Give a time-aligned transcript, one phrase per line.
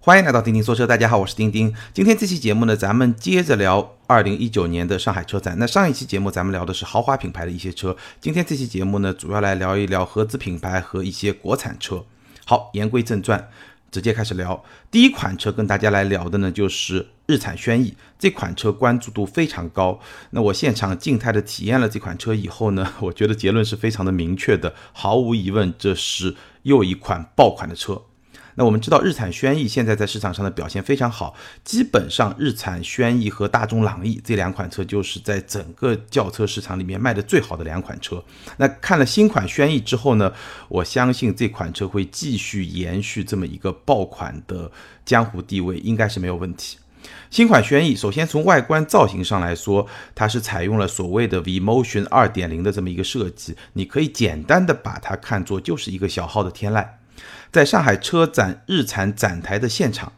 [0.00, 1.74] 欢迎来到钉钉说车，大家好，我是钉钉。
[1.92, 5.56] 今天这期节目呢，咱们接着聊二零一九年的上海车展。
[5.58, 12.04] 那上一期节目咱们聊的是豪华品牌的一些车，今天这期节目呢，主要来聊一聊合资品牌和一些国产车。
[12.46, 13.50] 好，言归正传，
[13.90, 14.64] 直接开始聊。
[14.88, 19.98] 第一款车跟大家来聊的呢，就是日产轩逸这款车，关注度非常高。
[20.30, 28.00] 那我现场静态的体验了这款车以后呢， 我觉得结论是非常的明确的，毫无疑问，这是又一款爆款的车。
[28.58, 31.32] 那我们知道，日产轩逸现在在市场上的表现非常好，
[31.62, 38.20] 基本上日产轩逸和大众朗逸这两款车就是在整个轿车市场里面卖的最好的两款车。
[38.56, 40.32] 那看了新款轩逸之后呢，
[40.68, 44.68] 我相信这款车会继续延续这么一个爆款的
[45.04, 46.78] 江湖地位，应该是没有问题。
[47.30, 49.86] 新款轩逸，首先从外观造型上来说，
[50.16, 56.84] 它是采用了所谓的 V Motion 二点零的这么一个设计，你可以简单的把它看作就是一个小号的天籁。
[57.50, 60.12] 在上海车展日产展台的现场，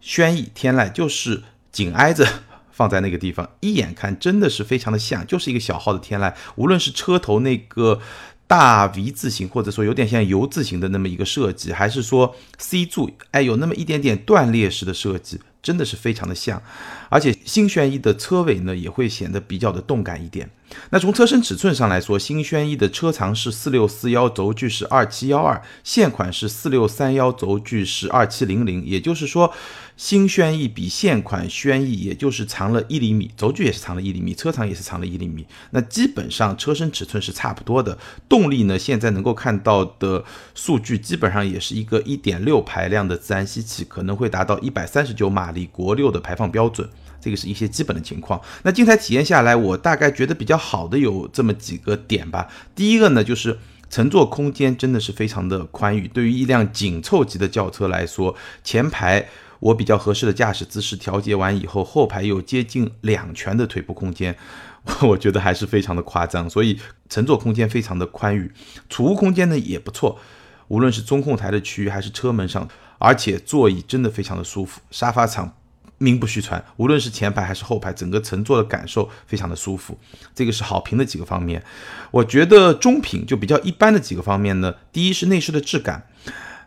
[0.00, 2.26] 轩逸、天籁就是紧挨着
[2.70, 6.32] 放在那个地方， 一眼看真的是非常的像，就是一个小号的天籁。
[6.56, 8.00] 无论是车头那个
[8.46, 15.40] 大 V 字形，或者说有点像 U 字形的那么一个设计，还是说 C 柱，哎，有那么一点点断裂式的设计。
[15.62, 16.60] 真的是非常的像，
[17.08, 20.50] 而且新轩逸的车尾呢也会显得比较的动感一点。
[20.90, 29.52] 那从车身尺寸上来说，新轩逸的车长是四六四幺，轴距是二七幺二，现款是四六三幺，轴距是二七零零，也就是说。
[29.94, 35.46] 新轩逸比现款轩逸也就是长了一厘米，轴距也是长了一厘米，车长也是长了一厘米。
[35.70, 37.96] 那基本上车身尺寸是差不多的。
[38.26, 46.88] 动力呢，现在能够看到的数据基本上也是一个一点六排量的自然吸气，可能会达到一百三十九马力国六的排放标准。
[47.22, 48.38] 这个是一些基本的情况。
[48.64, 52.48] 那静态体验下来，我大概觉得比较好的有这么几个点吧。
[52.74, 56.08] 第一个呢，就是乘坐空间真的是非常的宽裕。
[56.08, 59.28] 对于一辆紧凑级的轿车来说，前排。
[59.62, 64.36] 我比较合适的驾驶姿势调节完以后，后排有接近两拳的腿部空间，
[65.02, 66.76] 我觉得还是非常的夸张，所以
[67.08, 68.50] 乘坐空间非常的宽裕，
[68.88, 70.18] 储物空间呢也不错，
[70.66, 72.68] 无论是中控台的区域还是车门上，
[72.98, 75.56] 而且座椅真的非常的舒服，沙发场
[76.02, 79.96] 名不虚传，无论是前排还是后排，整个乘坐的感受非常的舒服，
[80.34, 81.62] 这个是好评的几个方面。
[82.10, 86.06] 我觉得中评就比较一般的几个方面呢，第一是内饰的质感。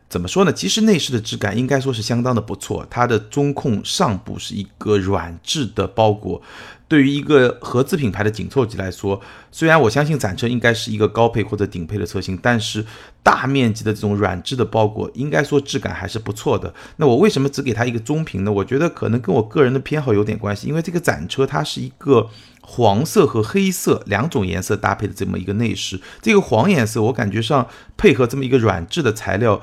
[0.08, 0.54] 怎么说呢？
[0.54, 2.86] 其实内饰的质感应该说是相当的不错。
[2.92, 6.42] 它的中控上部是一个软质的包裹，
[6.88, 9.20] 对于一个合资品牌的紧凑级来说，
[9.52, 12.86] 虽然我相信展车应该是一个高配或者顶配的车型，但是
[13.24, 16.74] 大面积的这种软质的包裹，应该说质感还是不错的。
[16.98, 18.52] 那我为什么只给它一个中评呢？
[18.52, 22.30] 我觉得可能跟我个人的偏好有点关系，因为这个展车它是一个
[22.62, 29.62] 黄色和黑色两种颜色搭配的这么一个内饰，这个黄颜色我感觉上配合这么一个软质的材料。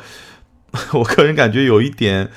[0.94, 2.30] 我个人感觉有一点，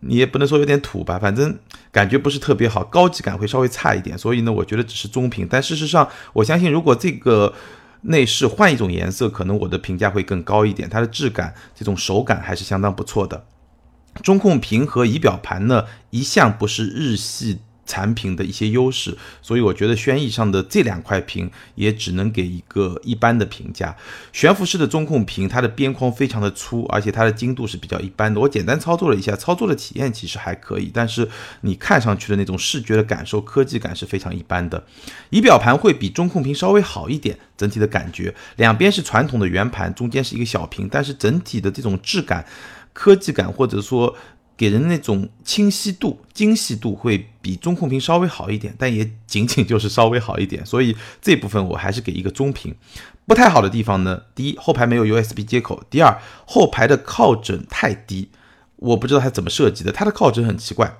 [0.00, 1.58] 你也不能说有点土吧，反正
[1.92, 4.18] 感觉不是特别好，高级感会稍微差一点。
[4.18, 5.46] 所以呢，我觉得只是中评。
[5.48, 7.52] 但事实上，我相信如果这个
[8.00, 10.88] 内饰换一种颜色，可能我的评价会更高一点。
[10.88, 13.44] 它的质感、这种手感还是相当不错的。
[14.22, 17.60] 中控屏和仪表盘呢，一向不是日系。
[17.84, 23.96] 产品的一些优势，所以我觉得轩逸上的这两块屏也只能给一个一般的评价。
[24.32, 28.40] 悬浮式的中控屏，它的边框非常的粗，而且它的精度是比较一般的。
[28.40, 31.28] 我简单操作了一下，操作的体验其实还可以，但是
[31.62, 34.84] 你看上去的那种视觉的感受、科技感是非常一般的。
[35.30, 42.46] 仪表盘会比中控屏稍微好一点，整体的感觉，两边是传统的圆盘，中间是一个小屏，但是整体的这种质感、
[42.92, 44.16] 科技感或者说。
[44.62, 52.72] 给人那种清晰度、精细度会比中控屏稍微好一点，但也仅仅就是稍微好一点，所以这部分我还是给一个中评。
[53.26, 58.28] 不太好的地方呢，第一，后排没有 USB 接口；第二，后排的靠枕太低，
[58.76, 60.96] 我不知道它怎么设计的，它的靠枕很奇怪。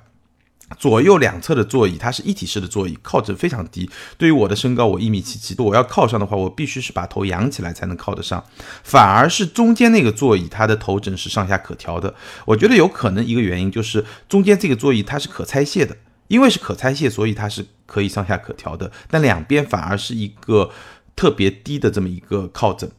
[0.78, 3.88] 左右两侧的座椅，它是一体式的座椅，靠枕非常低。
[4.16, 8.44] 对于我的身高，我一米七七，我要靠上的话，我必须是把头仰起来才能靠得上。
[8.82, 12.14] 反而是中间那个座椅，它的头枕是上下可调的。
[12.46, 15.96] 我觉得有可能一个原因就是中间这个座椅它是可拆卸的，
[16.28, 18.90] 因为是可拆卸，所以它是可以上下可调的。
[19.08, 20.70] 但两边反而是一个
[21.14, 22.90] 特别低的这么一个靠枕，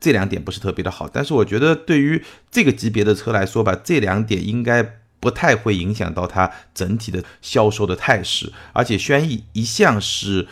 [0.00, 1.08] 这两点不是特别的好。
[1.12, 5.01] 但是我觉得对于这个级别的车来说吧，这两点应该。
[5.22, 10.48] 不太会影响到它整体的销售的态势，而且轩逸一向是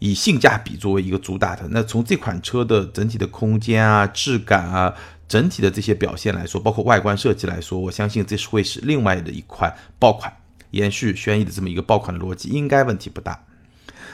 [0.00, 1.62] 以性价比作为一个主打的。
[1.70, 4.92] 那从这款车的整体的空间啊、质感啊、
[5.28, 10.32] 整体的这些表现来说，包括外观设计来说，我相信这是会是另外的一款爆款，
[10.72, 13.44] 延续轩逸的这么一个爆款的逻辑，应该问题不大。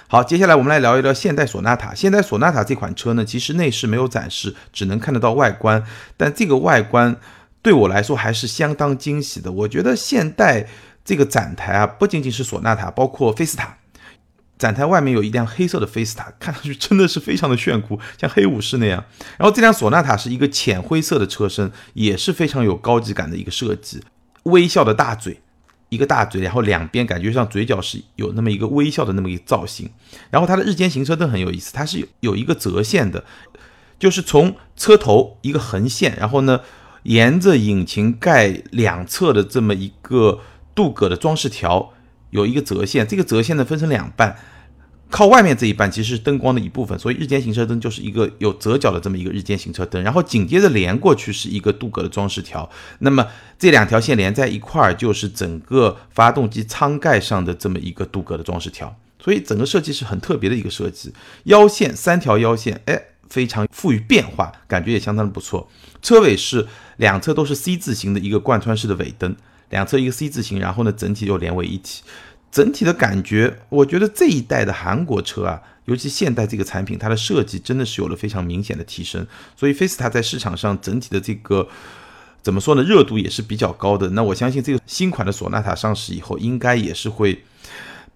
[0.08, 1.94] 好，接下来我们来聊一聊现代索纳塔。
[1.94, 5.82] 现代索纳塔这款车呢，其实内饰没有展示，只能看得到外观，
[6.18, 7.16] 但这个外观。
[7.66, 9.50] 对我来说还是相当惊喜的。
[9.50, 10.68] 我觉得现代
[11.04, 13.78] 这个展台啊，不仅仅是索纳塔，包括菲斯塔。
[14.56, 19.04] 展台外面有一辆黑色的菲斯塔，看上去真的是非常的炫酷，像黑武士那样。
[19.36, 24.00] 然后这辆索纳塔是一个浅灰色的车身，也是非常有高级感的一个设计。
[24.44, 25.40] 微笑的大嘴，
[25.88, 29.90] 一个大嘴，然后两边感觉像嘴角是有那么一个微笑的那么一个造型。
[30.30, 33.24] 然后它的日间行车灯很有意思，它是有有一个折线的，
[33.98, 36.60] 就是从车头一个横线，然后呢
[37.06, 40.40] 沿着引擎盖两侧的这么一个
[40.74, 41.92] 镀铬的装饰条。
[42.30, 44.36] 有一个折线，这个折线呢分成两半，
[45.08, 52.68] 靠外面这一半其实是灯光的一部分，所以日间行车灯就是一个有折角的这么一个日间行车灯，然后紧接着连过去是一个镀铬的装饰条，
[52.98, 53.24] 那么
[53.58, 61.14] 这两条线连在一块儿就是整个发动机舱盖上的这么一个镀铬的装饰条，所以整个设计是很特别的一个设计。
[61.44, 63.00] 腰线三条腰线，哎，
[63.30, 65.70] 非常富于变化，感觉也相当的不错。
[66.02, 69.34] 车尾是两侧都是 C 字形的一个贯穿式的尾灯。
[69.70, 72.02] 两侧一个 C 字形，然后呢，整体又连为一体，
[72.52, 79.26] 整体的感觉，我觉得这一代的韩国车啊，尤其现代这个产品，它的设计真的是有了非常明显的提升。
[79.56, 81.68] 所以菲斯塔在市场上整体的这个
[82.42, 84.10] 怎么说呢，热度也是比较高的。
[84.10, 87.42] 那我相信这个新款的索纳塔上市以后，应该也是会。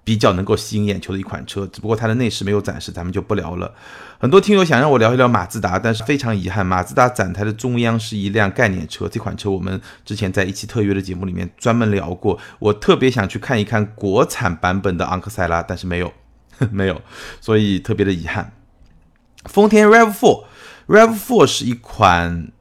[0.02, 3.74] 比较能够吸引眼球的一款车，只不过它的内饰没有展示，咱们就不聊了。
[4.18, 9.08] 很多听友想让我聊一聊马自达，但是非常遗憾，马自达展台的中央是一辆概念车。
[9.08, 16.12] 这款车我们之前在一期特约的节目里面专门聊过，我特别想去看一看国产版本的昂克赛拉，但是没有，
[16.70, 17.00] 没有，
[17.40, 18.52] 所以特别的遗憾。
[19.44, 22.52] 丰田 RAV4，RAV4 是一款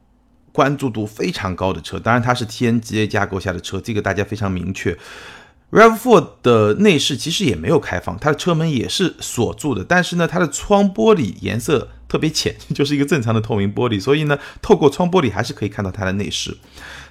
[0.52, 4.96] 关注度非常高的车，当然它是 TNGA 架构下的车，这个大家非常明确。
[5.70, 16.56] RAV4 的内饰其实也没有开放，它的车门也是锁住的，但是呢，它的窗玻璃颜色特别浅， 就是一个正常的透明玻璃，所以呢，透过窗玻璃还是可以看到它的内饰。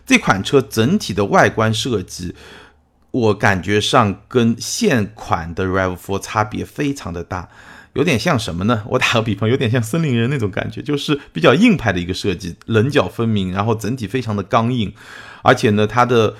[0.05, 2.35] 这款车整体的外观设计，
[3.11, 7.47] 我感觉上跟现款的 RAV4 差别非常的大，
[7.93, 8.83] 有点像什么呢？
[8.89, 14.93] 我打个比方，有点像森林人那种感觉，就是比较硬派的一个设计，棱角分明，然后整体非常的刚硬，
[15.43, 16.35] 而且呢，它的。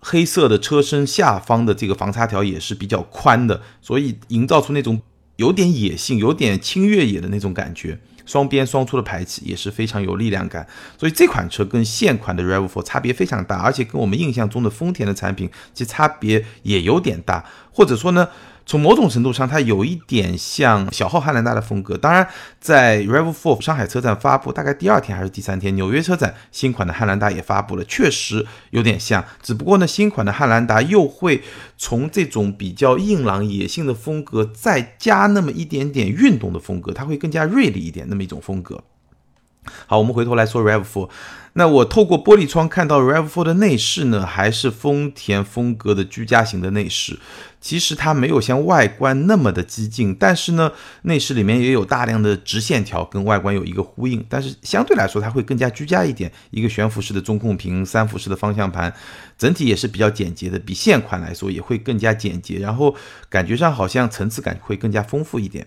[0.00, 5.00] 黑色的车身下方的这个防擦条也是比较宽的，所以营造出那种
[5.36, 7.98] 有点野性、有点轻越野的那种感觉。
[8.26, 10.64] 双边双出的排气也是非常有力量感，
[10.96, 18.28] 所以这款车跟现款的 RAV4 差别非常大，而且跟我们印象中的丰田的产品其实差别也有点大，或者说呢？
[18.70, 21.98] 从某种程度上，它有一点像小号汉兰达的风格。
[21.98, 22.24] 当然，
[22.60, 29.24] 在 RAV4 上海车展发布大概第二天还是第三天，纽约车展新款的汉兰达也发布了，确实有点像。
[29.42, 31.42] 只不过呢，新款的汉兰达又会
[31.76, 38.84] 从这种比较硬朗野性的风格，再加那么一点点运动的风格，它会更加锐利一点，那么一种风格。
[39.88, 41.08] 好，我们回头来说 RAV4。
[41.54, 47.18] 那我透过玻璃窗看到 RAV4 的内饰呢，还是丰田风格的居家型的内饰。
[47.60, 54.24] 其实它没有像外观那么的激进，但是呢，内饰里面也有大量的直线条，跟外观有一个呼应。
[54.28, 56.32] 但是相对来说，它会更加居家一点。
[56.50, 58.94] 一个悬浮式的中控屏，三辐式的方向盘，
[59.36, 62.58] 整体也是比较简洁的，比现款来说也会更加简洁。
[62.58, 62.94] 然后
[63.28, 65.66] 感觉上好像层次感会更加丰富一点。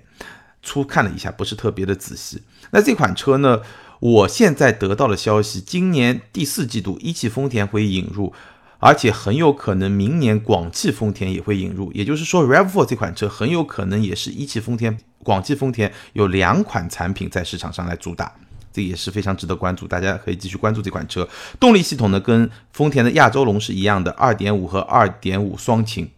[0.64, 2.42] 粗看了一下，不是特别的仔细。
[2.72, 3.60] 那这款车呢？
[4.04, 8.34] 我现在得到的消息，今年第四季度一汽丰田会引入，
[8.80, 11.90] 而且很有可能明年广汽丰田也会引入。
[11.94, 18.30] 也就是说，RAV4 这款车很有可能也是一汽丰田、广汽丰田有两款产品在市场上来主打，
[18.74, 19.88] 这也是非常值得关注。
[19.88, 21.26] 大家可以继续关注这款车。
[21.58, 26.10] 动力系统呢，跟丰田的亚洲龙是一样的，二点五和二点五双擎，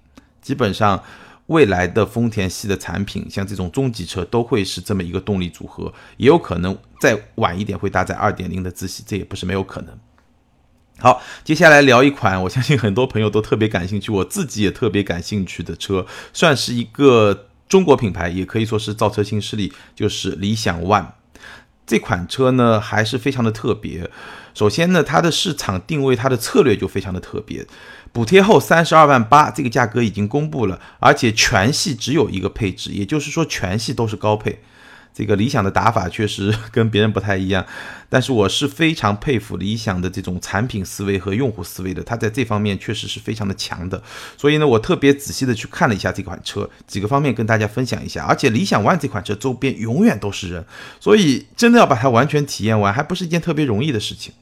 [0.42, 1.04] 基本上。
[1.48, 9.96] 未来的丰田系的产品，像这种中级车都会是这么一个动力组合，也有可能再晚一点会搭载二点零的自吸，这也不是没有可能。
[10.98, 21.06] 好，接下来聊一款我相信很多朋友都特别感兴趣，我自己也特别感兴趣的车，算是一个中国品牌，也可以说是造车新势力，就是理想 ONE。
[21.86, 24.10] 这款车呢还是非常的特别。
[24.56, 27.68] 首先呢，它的市场定位，它的策略就非常的特别。
[28.12, 34.64] 补贴后三十二万八，这个价格已经公布了，而且全系只有一个配置，也就是说全系都是高配。
[35.16, 37.66] 这个理想的打法确实 跟别人不太一样，
[38.10, 44.04] 但是我是非常佩服理想的这种产品思维和用户思维的，它在这方面确实是非常的强的。
[44.36, 48.26] 所以呢，我特别仔细的去看了一下这款车，几个方面跟大家分享一下。
[48.26, 50.66] 而且理想 ONE 这款车周边永远都是人，
[51.00, 54.34] 所以真的要把它完全体验完，还不是一件特别容易的事情。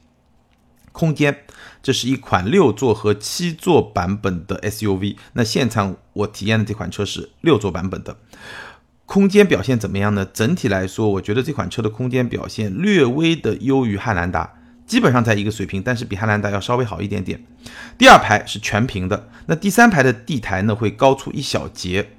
[0.90, 1.44] 空间，
[1.82, 5.16] 这是一款六座和七座版本的 SUV。
[5.32, 8.16] 那现场我体验的这款车是六座版本的，
[9.06, 10.26] 空间表现怎么样呢？
[10.32, 14.54] 整体来说，我觉得这款车的空间表现略微的优于汉兰达，
[14.86, 17.44] 基本上在一个水平，但是比汉兰达要稍微好一点点。
[17.98, 22.10] 第二排是全平的，那第三排的地台呢会高出一小节。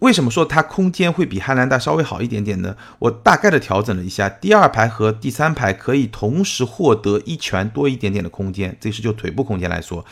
[0.00, 2.76] 为什么说它空间会比汉兰达稍微好一点点呢？
[2.98, 10.04] 我大概的调整了一下，第二排和第三排可以同时获得一拳多一点点的空间，这是就腿部空间来说。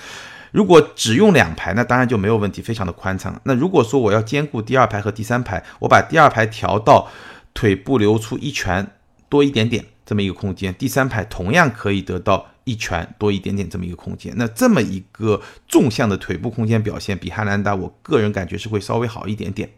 [0.53, 3.41] 如果只用两排，那当然就没有问题，非常的宽敞。
[3.45, 7.09] 那如果说我要兼顾第二排和第三排，我把第二排调到
[7.55, 8.87] 腿部留出一拳
[9.29, 14.33] 多一点点这么一个空间，第三排同样可以得到一拳多一点点这么一个空间。
[14.37, 19.71] 那这么一个纵向的腿部空间表现，比汉兰达我个人感觉是会稍微好一点点。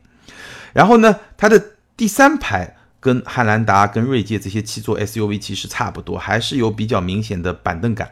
[0.73, 1.62] 然后呢，它的
[1.97, 8.11] 第三排跟汉兰达、跟锐界这些七座 SUV 其实差不多，还是有比较明显的板凳感。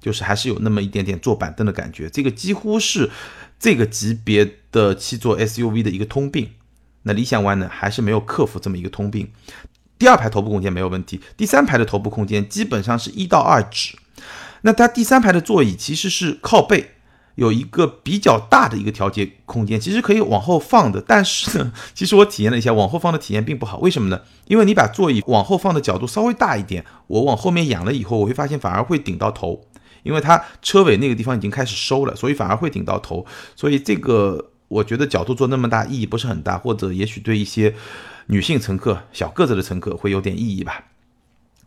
[0.00, 3.10] 就是还是有那么一点点坐板凳的感觉，这个几乎是
[3.58, 6.50] 这个级别的七座 SUV 的一个通病。
[7.02, 9.30] 那理想 ONE 呢，还是没有克服这么一个通病。
[9.98, 13.96] 第二排头部空间没有问题，第三排的头部空间基本上是一到二指。
[14.62, 16.90] 那它第三排的座椅其实是靠背，
[17.36, 21.00] 有一个比较大的一个调节空间，其实可以往后放的。
[21.00, 23.78] 但是呢，其实我体验了一下，往后放的体验并不好。
[23.78, 24.20] 为什么呢？
[24.46, 29.67] 因为你把座椅往后放的角度稍微大一点，我往后面仰了以后，我会发现反而会顶到头。
[30.08, 37.74] 因为它车尾那个地方已经开始收了，所以反而会顶到头，所以这个我觉得角度做那么大意义不是很大，或者也许对一些
[38.28, 40.86] 女性乘客、小个子的乘客会有点意义吧。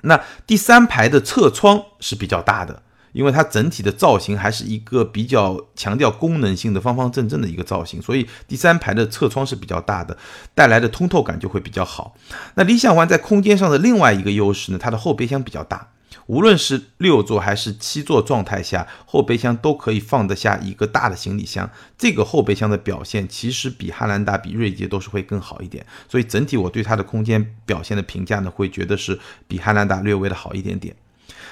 [0.01, 2.81] 那第三排的侧窗是比较大的，
[3.11, 10.17] 因为它整体的造型还是一个比较强调功能性的方方正正的一个造型，所以第三排的侧窗是比较大的，
[10.55, 12.15] 带来的通透感就会比较好。
[12.55, 15.89] 那理想 ONE 在空间上的另外一个优势呢，它的后备箱比较大。
[16.27, 21.69] 无论是六座还是七座状态下，后备箱都可以放得下一个大的行李箱。
[21.97, 25.85] 这个后备箱的表现其实比汉兰达、比锐界都是会更好一点。
[26.09, 30.95] 所以整体我对它的空间表现的评价呢，会觉得是比汉兰达略微的好一点点。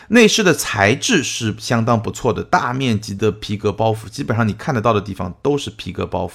[0.09, 6.31] 内饰的材质是相当不错的，大面积的皮革包覆，基本上你看得到的地方都是皮革包覆。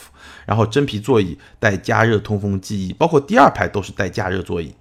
[0.46, 4.74] 然后真皮座椅带加热通风记忆，包括第二排都是带加热座椅。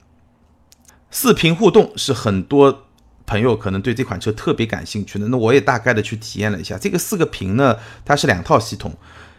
[1.12, 2.88] 四屏互动是很多。
[3.26, 6.78] 朋友可能对这款车特别感兴趣的，那我也大概的去体验了一下。
[6.78, 8.94] 这个四个屏呢，它是两套系统，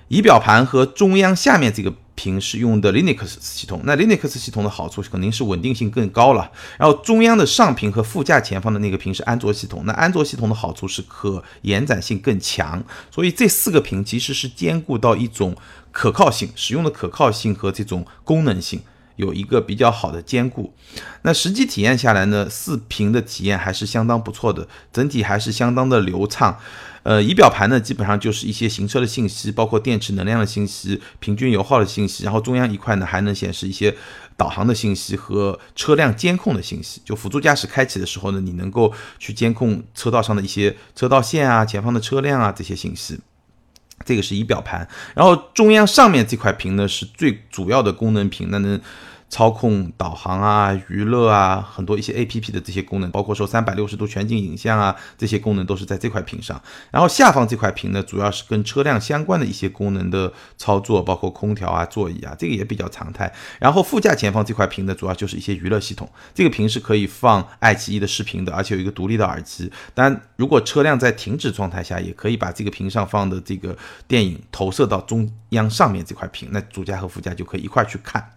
[0.09, 3.83] 仪表盘和中央下面这个屏是用的 Linux 系统。
[3.85, 6.50] 那 Linux 系统的好处肯定是稳定性更高了。
[6.79, 12.83] 然后中央的上屏和副驾前方的那个屏是安卓系统，那安卓系统的好处是可延展性更强。
[13.11, 15.57] 所以这四个屏其实是兼顾到一种
[15.91, 18.81] 可靠性、使用的可靠性和这种功能性。
[19.16, 20.75] 有一个比较好的兼顾，
[21.23, 26.59] 那实际体验下来呢，四屏的体验还是相当不错的，整体还是相当的流畅。
[27.04, 33.94] 呃，仪表盘呢，基本上就是一些行车的信息，包括电池能量的信息、平均油耗的信息，然后中央一块呢还能显示一些
[34.38, 37.02] 导航的信息和车辆监控的信息。
[37.04, 43.21] 就辅助驾驶开启的时候呢，你能够去监控车道上的一些车道线啊、前方的车辆啊这些信息。
[44.05, 48.81] 这个是仪表盘，然后中央上面这块屏呢是最主要的功能屏，那能。
[49.28, 56.61] 操控导航啊、娱乐啊，很多一些 A P P 的这些功能，包括说三百六十度全景影像啊，这些功能都是在这块屏上。
[56.90, 63.33] 然后下方这块屏呢，主要是跟车辆相关的一些功能的操作，包括空调啊、座椅啊，这个也比较常态。
[63.59, 66.09] 然后副驾前方这块屏呢，主要就是一些娱乐系统。
[66.33, 69.71] 这个屏是可以放爱奇艺的视频的，而且有一个独立的耳机。
[69.95, 73.76] 当然，如果车辆在停止状态下，也可以把这个屏上放的这个
[74.07, 78.31] 电影投射到中央上面这块屏，那主驾和副驾就可以一块去看。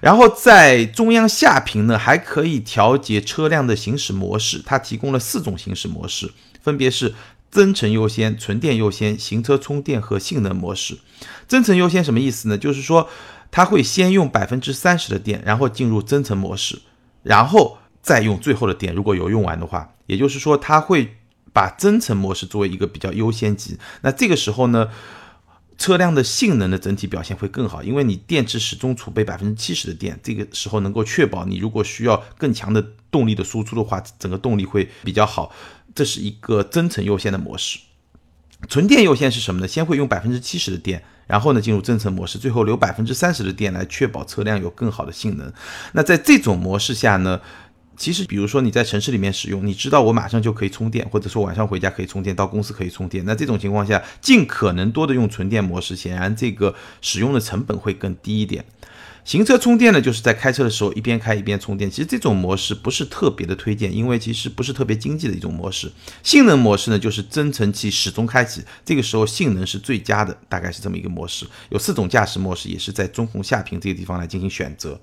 [0.00, 4.60] 然后在中央下屏呢，还可以调节车辆的行驶模式。
[4.66, 7.14] 它提供了四种行驶模式，分别是
[7.50, 10.98] 增程优先、纯电优先、行车充电和性能模式。
[11.46, 12.58] 增程优先什么意思呢？
[12.58, 13.08] 就是说
[13.52, 16.80] 它会先用百分之三十的电，然后进入增程模式，
[17.22, 18.92] 然后再用最后的电。
[18.92, 21.16] 如果有用完的话，也就是说它会
[21.52, 23.78] 把增程模式作为一个比较优先级。
[24.00, 24.88] 那这个时候呢？
[25.82, 35.52] 车辆的性能的整体表现会更好，因为你电池始终储备百分之七十的电，这个时候能够确保你如果需要更强的动力的输出的话，整个动力会比较好。
[35.92, 37.80] 这是一个增程优先的模式。
[38.68, 39.66] 纯电优先是什么呢？
[39.66, 45.52] 先会用百分之七十的电，然后呢进入增程模式，最后留百分之三十的电来确保车辆有更好的性能。
[45.94, 47.40] 那在这种模式下呢？
[47.96, 53.24] 其实，比如说你在城市里面使用，你知道我马上就可以充电，或者说晚上回家可以充电，到公司可以充电。
[53.24, 58.64] 那这种情况下，尽可能多的用纯电模式，显然这个使用的成本会更低一点。
[59.24, 61.88] 行车充电呢，就是在开车的时候一边开一边充电。
[61.88, 65.92] 其实这种模式不是特别的推荐，因为其实不是特别经济的一种模式。
[66.24, 71.46] 性能模式呢，就是增程器始终开启，这个时候性能是最佳的，大概是这么一个模式。
[71.68, 75.00] 有四种驾驶模式，也是在中控下屏这个地方来进行选择。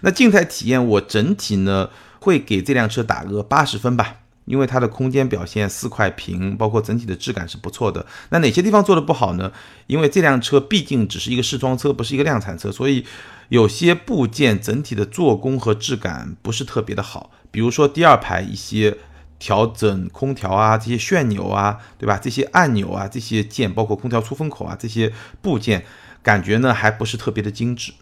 [0.00, 1.90] 那静态体验，我整体呢。
[2.28, 8.04] 会给这辆车打个八十分吧，因为它的空间表现四块屏，包括整体的质感是不错的。
[8.28, 9.50] 那哪些地方做的不好呢？
[9.86, 13.06] 因为这辆车毕竟只是一个试装车，不是一个量产车，所以
[13.48, 17.30] 有些部件整体的做工和质感不是特别的好。
[17.50, 18.98] 比如说第二排一些
[19.38, 22.18] 调整空调啊，这些旋钮啊，对吧？
[22.22, 25.86] 这些按钮啊，这些键，包括空调出风口啊，这些部件
[26.22, 27.92] 感觉呢还不是特别的精致。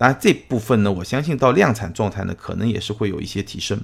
[0.00, 3.78] 当然这部分呢，我相信到量产状态呢，可能也是会有一些提升。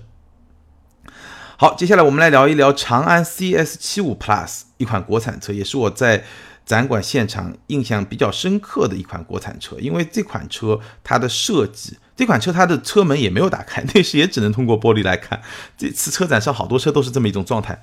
[1.59, 6.25] 好，接下来我们来聊一聊长安 CS 七五 Plus 一款国产车，也是我在
[6.65, 9.77] 展馆现场印象比较深刻的一款国产车。
[9.79, 15.43] 因为这款车它的设计，这款车它的车门也没有打开， 内饰也只能通过玻璃来看。
[15.77, 17.83] 这次车展上好多车都是这么一种状态。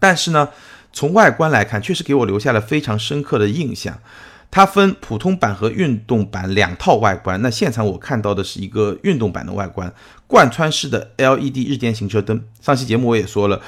[0.00, 0.48] 但是呢，
[0.92, 4.00] 从外观来看，确实给我留下了非常深刻的印象。
[4.50, 7.40] 它分普通版和运动版两套外观。
[7.42, 9.92] 那现场我看到的是一个运动版的外观，
[10.26, 12.42] 贯穿式的 LED 日间行车灯。
[12.60, 13.60] 上期节目我也说了，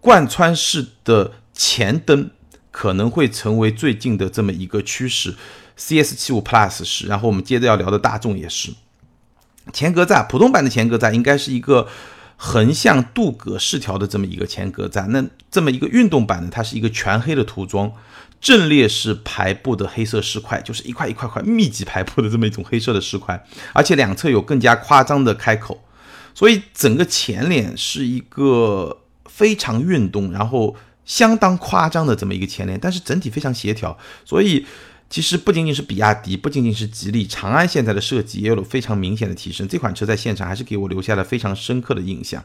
[0.00, 2.30] 贯穿式的前灯
[2.70, 5.34] 可能会成为最近的这么一个趋势。
[5.78, 8.72] CS75 Plus 是，然后我们接着要聊的大众也是。
[9.72, 11.88] 前格栅，普通版的前格栅应该是一个
[12.36, 15.06] 横向镀铬饰条的这么一个前格栅。
[15.08, 17.92] 那这么一个运动版呢，它是一个全黑的涂装。
[18.40, 25.82] 阵列式排布的黑色石块，就是一块一块块密集排布的这么一种黑色的石块，而且两侧有更加夸张的开口，
[26.34, 34.66] 所以整个前脸是一个非常运动，然后相当夸张的这么一个前脸，但是整体非常协调，所以。
[35.10, 39.66] 其实不仅仅是比亚迪，不仅仅是吉利，长安现在的设计也有了非常明显的提升。
[39.66, 42.44] 这款车在现场还是给我留下了非常深刻的印象。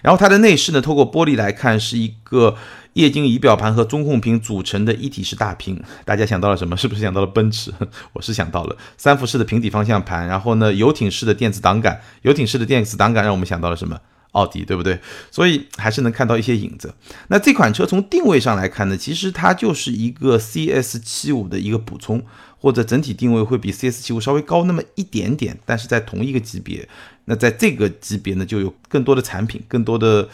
[0.00, 2.56] 然后它的内饰呢，透过玻璃来看，是一个
[2.94, 5.82] 液晶仪表盘和中控屏组成的一体式大屏。
[6.04, 6.76] 大家想到了什么？
[6.76, 7.72] 是不是想到了奔驰？
[8.14, 14.00] 我是想到了三辐式的平底方向盘，然后呢，游艇式的电子档杆，游艇式的电子档杆让我们想到了什么？
[14.32, 15.00] 奥迪对不对？
[15.32, 16.94] 所以还是能看到一些影子。
[17.28, 22.22] 那这款车从定位上来看呢，其实它就是一个 CS 七五的一个补充，
[22.56, 26.88] 或者整体定位会比 CS 七五稍微高那么一点点，但是在同一个级别。
[27.24, 30.28] 那在这个级别呢，就有更多的产品，更多的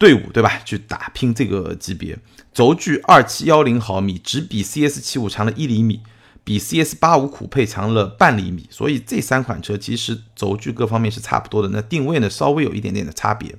[0.00, 0.60] 队伍，对吧？
[0.64, 2.18] 去打拼这个级别。
[2.52, 6.00] 轴距二七幺零毫米，只比 CS 七五长了一厘米。
[6.42, 11.68] 比 CS 八五酷配长了半厘米，所以这三款车其实轴距各方面是差不多的。
[11.68, 13.54] 那定位呢，稍微有一点点的差别。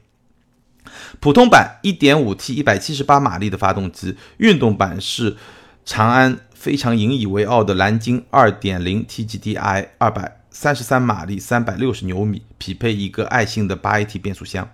[1.20, 5.38] 普通版 1.5T 178马力的发动机，运动版是
[5.86, 14.68] 长安非常引以为傲的蓝鲸 2.0T GDI，二百三十三马力，三百六十牛米，匹配一个爱信的 8AT 变速箱。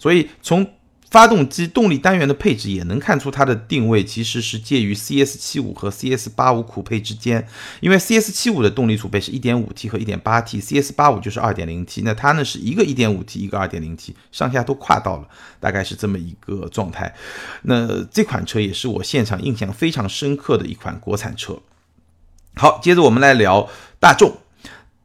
[0.00, 0.68] 所以从
[1.12, 7.46] 发动机动力单元的配置也能看出它的定位其实是介于 CS 七五和 CS 八五酷配之间，
[7.80, 15.28] 因为 CS 七五的动力储备是一点五 T 和一点八 T，CS 八五就是二点零 T，那它呢是一个一点五 T，一个二点零 T，上下都跨到了，
[15.60, 17.14] 大概是这么一个状态。
[17.64, 21.58] 那这款车也是我现场印象非常深刻的一款国产车。
[22.54, 23.68] 好，接着我们来聊
[24.00, 24.38] 大众。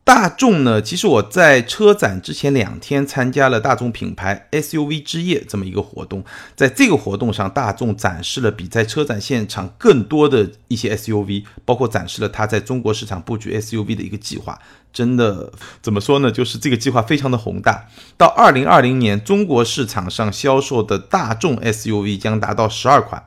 [0.08, 6.24] 大众呢，其实我在车展之前两天参加了大众品牌 SUV 之夜这么一个活动，
[6.56, 14.58] 在这个活动上，大众展示了比在车展现场更多的一些 SUV，包括展示了它在中国市场布局 SUV 的一个计划。
[14.94, 16.32] 真的怎么说呢？
[16.32, 23.22] 就是这个计划非常的宏大，到二零二零年，中国市场上销售的大众 SUV 将达到十二款，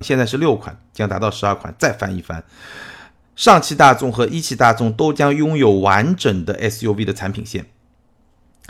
[0.00, 2.44] 现在是六款，将达到十二款，再翻一番。
[3.38, 7.66] 上汽大众和一汽大众都将拥有完整的 SUV 的产品线。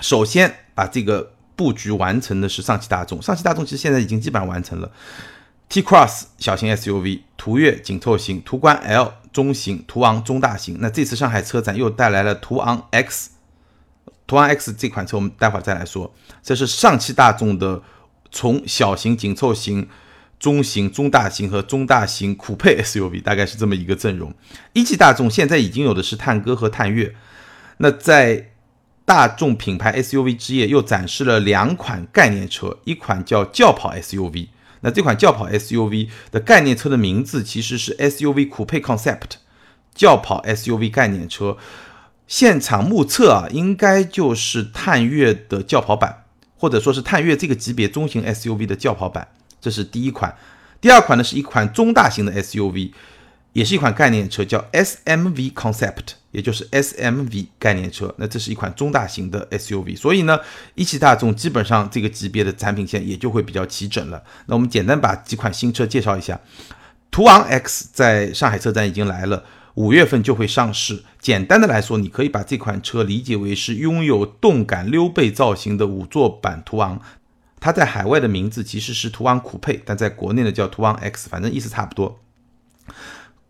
[0.01, 4.93] 首先把这个布局完成的是上汽大众，上汽大众其实现在已经基本上完成了
[5.71, 10.77] T Cross 小型 SUV、途岳紧凑型、途观 L 中型、途昂中大型。
[10.83, 13.31] 那这次上海车展又带来了途昂 X，
[14.27, 16.13] 途昂 X 这款车我们待会儿再来说。
[16.43, 17.83] 这是上汽大众的
[18.31, 19.89] 从小型紧凑型。
[20.39, 24.33] 中型、中大型和中大型酷配 SUV 大概是这么一个阵容。
[24.73, 27.15] 一汽大众现在已经有的是探歌和探岳。
[27.79, 28.51] 那在
[29.05, 34.49] 大众品牌 SUV 之夜又展示了两款概念车，一款叫轿跑 SUV。
[34.81, 39.39] 那这款轿跑 SUV 的概念车的名字其实是 SUV 酷配 Concept，
[39.95, 41.57] 轿跑 SUV 概念车。
[42.27, 46.25] 现场目测啊，应该就是探岳的轿跑版，
[46.57, 49.29] 或者说是探岳这个级别中型 SUV 的轿跑版。
[49.61, 50.35] 这是第一款，
[50.81, 52.93] 第二款呢是一款中大型的 SUV，
[53.53, 58.15] 也是一款概念车，叫 SMV Concept，也就是 SMV 概念车。
[58.19, 60.39] 那这是一款中大型的 SUV，所以呢，
[60.75, 64.23] 一汽大众基本上这个级别的产品线也就会比较齐整了。
[64.47, 66.39] 那我们简单把几款新车介绍一下，
[67.11, 69.43] 途昂 X 在上海车展已经来了，
[69.75, 71.03] 五月份就会上市。
[71.19, 77.01] 简单的来说，你可以把这款车理解为是拥有动感溜背造型的五座版途昂。
[77.61, 82.21] 它在海外的名字其实是途昂酷配，但在国内呢叫途昂 X，反正意思差不多。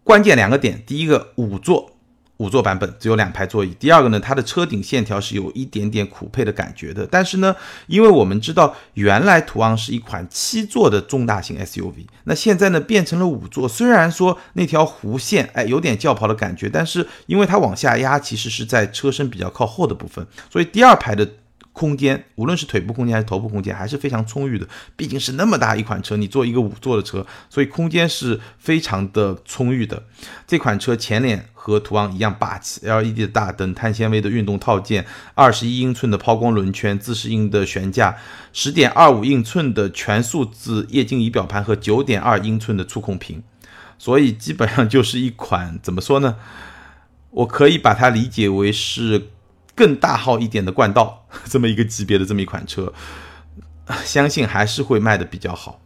[0.05, 1.93] 关键两个点，第一个五座。
[2.39, 3.75] 五座版本只有两排座椅。
[3.81, 7.05] 第二个呢，它的车顶线条是有一点点酷配的感觉的。
[7.05, 7.57] 但是呢，
[7.89, 13.69] 因为我们知道原来途昂是一款七座的中大型 SUV，那现在呢变成了五座。
[13.69, 21.29] 虽然说那条弧线哎有点轿跑的感觉，但是因为它往下压，其实是在车身比较靠后的部分，所以第二排的。
[21.79, 24.67] 空间，无论是腿部空间还是头部空间，还是非常充裕的。
[24.97, 30.03] 毕竟是那么大一款车，你坐一个五座的车，所以空间是非常的充裕的。
[30.45, 38.17] 这款车前脸和途昂一样霸气，LED 的大灯，碳纤维的运动套件，二十一英寸的抛光轮圈，自适应的悬架，
[38.53, 43.41] 十点二五英寸的全数字液晶仪表盘和九点二英寸的触控屏，
[43.97, 46.35] 所以基本上就是一款怎么说呢？
[47.31, 49.29] 我可以把它理解为是。
[49.79, 52.93] 更大号一点的冠道， 这么一个级别的这么一款车，
[54.05, 55.81] 相信还是会卖的比较好，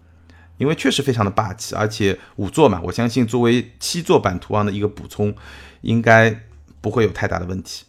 [0.57, 5.35] 因为确实非常的霸气，而且五座嘛，我相信作为七座版途昂的一个补充，
[5.83, 6.41] 应该
[6.81, 7.85] 不会有太大的问题。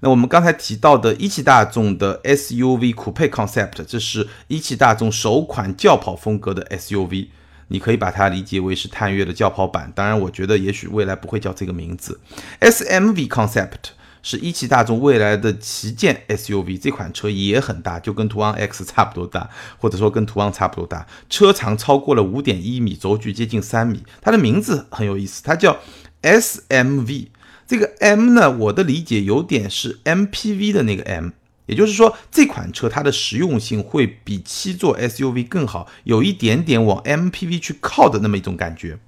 [0.00, 7.28] 那我们刚才提到的一汽大众的 SUV Coupe Concept，这是一汽大众首款轿跑风格的 SUV，
[7.68, 9.90] 你可以把它理解为是探岳的轿跑版。
[9.96, 12.20] 当然，我觉得也许未来不会叫这个名字
[12.60, 13.96] ，SMV Concept。
[14.26, 21.06] 是一汽大众未来的旗舰 SUV，这款车也很大，就跟途昂 X 差不多大，或者说跟途昂差不多大。
[21.30, 24.02] 车长超过了五点一米，轴距接近三米。
[24.20, 25.78] 它的名字很有意思，它叫
[26.22, 27.28] SMV。
[27.68, 31.28] 这个 M 呢，我的理解有点是 MPV 的那个 M，
[31.66, 38.98] 也就是说这款车它的实用性会比七座 SUV 更好，有一点点往 MPV 去靠的那么一种感觉，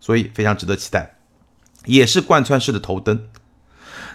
[0.00, 1.14] 所以非常值得期待。
[1.84, 3.28] 也是贯穿式的头灯。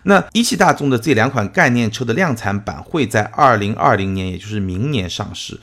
[0.03, 5.59] 那一汽大众的这两款概念车的量产版会在二零二零年，也就是明年上市，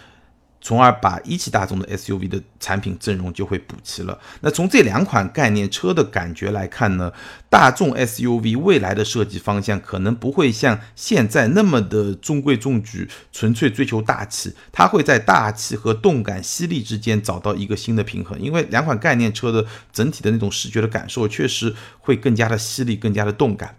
[0.60, 4.18] 从而把一汽大众的 SUV 的产品阵容就会补齐了。
[4.40, 7.12] 那从这两款概念车的感觉来看呢，
[7.48, 18.40] 大众 SUV 未来的设计方向可能不会像现在那么的中规中矩，纯粹追求大气，它会在大气和动感犀利之间找到一个新的平衡。
[18.40, 23.76] 因为两款概念车的整体的那种视觉的感受，确实会更加的犀利，更加的动感。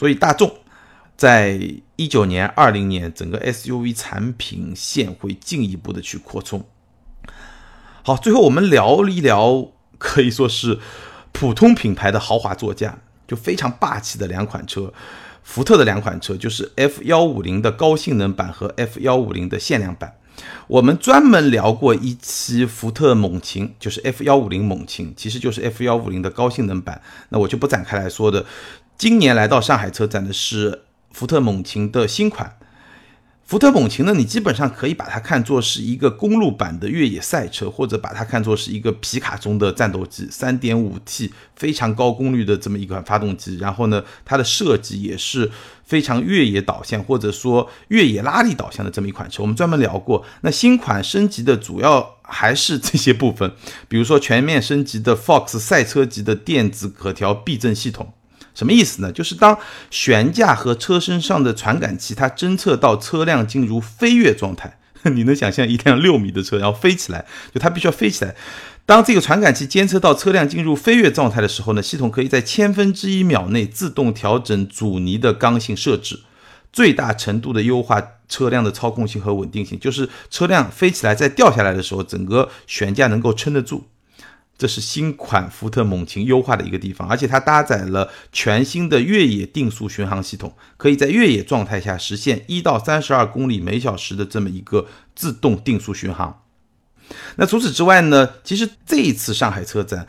[0.00, 0.50] 所以大众
[1.14, 1.60] 在
[1.96, 6.64] 一九年、二零年整个 SUV 产品线会进一步的去扩充。
[8.02, 10.78] 好，最后我们聊一聊可以说是
[11.32, 14.90] 普通品牌的豪华座驾，就非常霸气的两款车，
[15.42, 20.16] 福特的两款车，就是 F 幺五零的高性能版和 F 幺五零的限量版。
[20.68, 28.46] 我们专门聊过一期福特猛禽，就是 F 幺五零猛禽，其实就是 F 幺五零的高性能版，那我就不展开来说的。
[29.00, 32.58] 今年来到上海车展的是福特猛禽的新款。
[33.46, 43.56] 福特猛禽呢，你基本上可以把它看作是一个公路版的越野赛车，或者把它看作是一个皮卡中的战斗机，三点五 T 非常高功率的这么一款发动机。
[43.56, 45.50] 然后呢，它的设计也是
[45.82, 49.42] 非常越野导向，或者说越野拉力导向的这么一款车。
[49.42, 53.50] 我们专门聊过，那新款升级的主要还是这些部分，
[53.88, 58.12] 比如说全面升级的 Fox 赛车级的电子可调避震系统。
[58.54, 59.10] 什么意思呢？
[59.12, 59.58] 就是当
[59.90, 64.78] 悬架和车身上的传感器它侦测到车辆进入飞跃状态，
[65.14, 68.34] 你能想象一辆六米的车要飞起来，就它必须要飞起来。
[68.84, 76.20] 当这个传感器监测到车辆进入飞跃状态的时候呢，系统可以在千分之一秒内自动调整阻尼的刚性设置，
[76.72, 79.78] 最大程度的优化车辆的操控性和稳定性。
[79.78, 83.86] 就是车辆飞起来再掉下来的时候，整个悬架能够撑得住。
[84.60, 96.42] 这是新款福特猛禽优化的一个地方，而且它搭载了全新的越野定速巡航系统，可以在越野状态下实现一到三十二公里每小时的这么一个自动定速巡航。
[97.36, 98.34] 那除此之外呢？
[98.44, 100.06] 其实这一次上海车展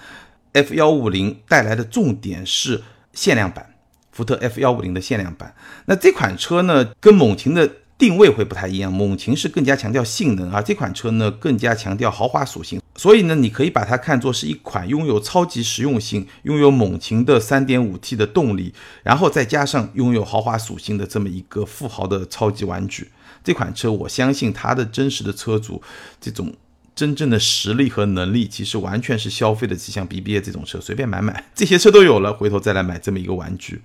[0.51, 2.83] ，F 幺五零带来的重点是
[3.13, 3.75] 限量版，
[4.11, 5.55] 福特 F 幺五零的限量版。
[5.85, 7.71] 那这款车呢，跟猛禽的。
[8.01, 23.11] 定位会不太一样，猛禽是更加强调性能，而这款车呢更加强调豪华属性，所以呢你可以把它看作是一款拥有超级实用性、拥有猛禽的 3.5T 的动力，然后再加上拥有豪华属性的这么一个富豪的超级玩具。
[23.43, 25.79] 这款车我相信它的真实的车主
[26.19, 26.51] 这种
[26.95, 33.79] 真正的实力和能力，其实完全是消费得起像 BBA 这种车随便买买，这些车都有了，回头再来买这么一个玩具。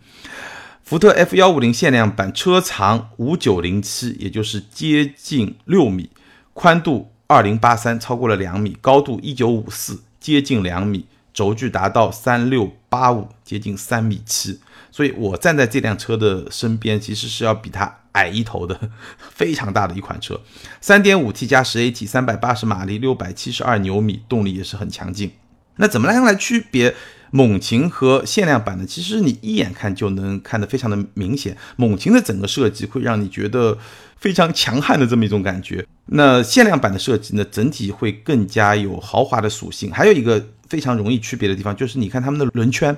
[0.87, 6.11] 福特 F 幺五零限量版车长五九零七，也就是接近六米，
[6.55, 14.61] 宽度二零八三，超过了两米，高度一九五四，接近两米，轴距达到三六八五，接近三米七。
[14.93, 18.79] 所以我站在这辆车的身边，其实是要比它矮一头的，
[19.19, 20.41] 非常大的一款车。
[20.81, 25.33] 三点五 T 加十 AT，三百八十马力，六百七十二牛米，动力也是很强劲。
[25.79, 26.95] 那怎么来区别
[27.37, 28.87] 猛禽和限量版的？
[28.87, 33.77] 其实你一眼看就能看得非常的明显，猛禽的整个设计会让你觉得
[34.17, 35.87] 非常强悍的这么一种感觉。
[36.07, 39.93] 那限量版的设计呢，整体会更加有豪华的属性。
[39.93, 42.97] 还有一个非常容易区别的地方，就是你看它们的轮圈，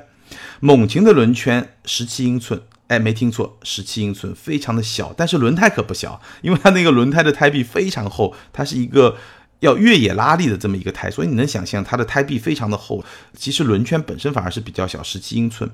[0.60, 9.16] 猛禽的轮圈十七英寸，哎，没听错，十七英寸，非常的小，但是轮胎可不小，因为它那个轮胎的胎壁非常厚，它是一个。
[9.60, 13.04] 要越野拉力的这么一个胎，所以你能想象它的胎壁非常的厚。
[13.36, 15.70] 其实轮圈本身反而是比较小，十七英寸。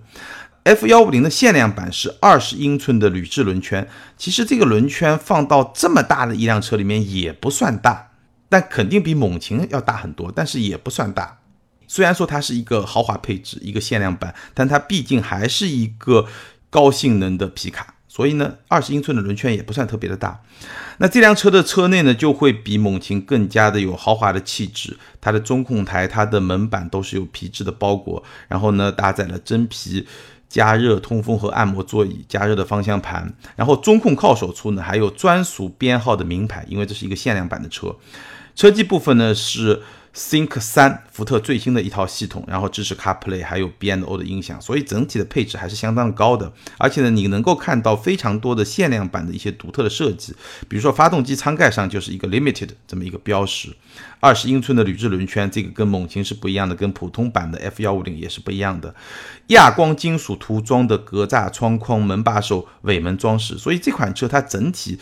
[0.64, 3.86] F 幺五零的限量版是二十英寸的铝制轮圈。
[4.16, 8.12] 其实这个轮圈放到这么大的一辆车里面也不算大，
[8.48, 11.40] 但肯定比猛禽要大很多，但是也不算大。
[11.86, 16.26] 虽然说它是一个豪华配置，一个限量版，但它毕竟还是一个
[16.70, 17.93] 高性能的皮卡。
[18.14, 20.40] 所以呢，二十英寸的轮圈也不算特别的大。
[20.98, 24.96] 那这辆车的车内呢，就会比猛禽更加的有豪华的气质。
[25.20, 30.06] 它的中控台、它的门板都是有皮质的包裹，然后呢，搭载了真皮
[30.48, 33.34] 加热、通风和按摩座椅，加热的方向盘。
[33.56, 37.96] 然后中控靠手处呢，还有专属编号的名牌，因为这是一个限量版的车。
[38.54, 39.82] 车机部分呢是。
[40.16, 46.52] Think 三，福特最新的一套系统，然后支持 CarPlay，还有 B&O 的音响，所以整体的配置还是相当高的。
[46.78, 50.32] 而且呢，你能够看到非常多的限量版的一些独特的设计，
[50.68, 53.74] 比如说发动机舱盖上就是一个 Limited 这么一个标识，
[54.20, 58.94] 二十英寸的铝制轮圈，这个跟猛禽是不一样的，跟普通版的 F 幺五零也是不一样的。
[59.48, 65.00] 亚光金属涂装的格栅窗框、门把手、尾门装饰，所以这款车它整体。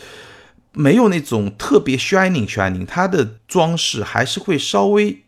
[0.73, 5.23] 没有那种特别 shining shining，它的装饰还是会稍微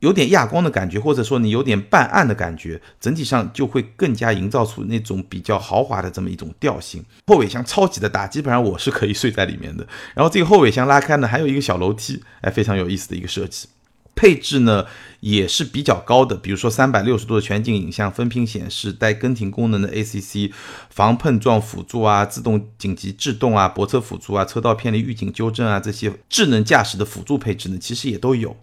[0.00, 7.04] 有点亚光的感觉，或者说你有点半暗的感觉，整体上就会更加营造出那种比较豪华的这么一种调性。
[7.26, 9.86] 后尾箱超级的大，基本上我是可以睡在里面的。
[10.14, 13.68] 然后这个后尾箱拉开呢，还有一个小楼梯，哎，非常有意思的一个设计。
[14.14, 14.84] 配置呢
[15.20, 20.52] 也是比较高的，比如说三百六十度的全景影像、分屏显示、带跟停功能的 ACC、
[20.90, 28.56] 防碰撞辅助啊、自动紧急制动啊、泊车辅助啊、车道偏离预警纠正啊这些智能驾驶的辅助配置呢，其实也都有。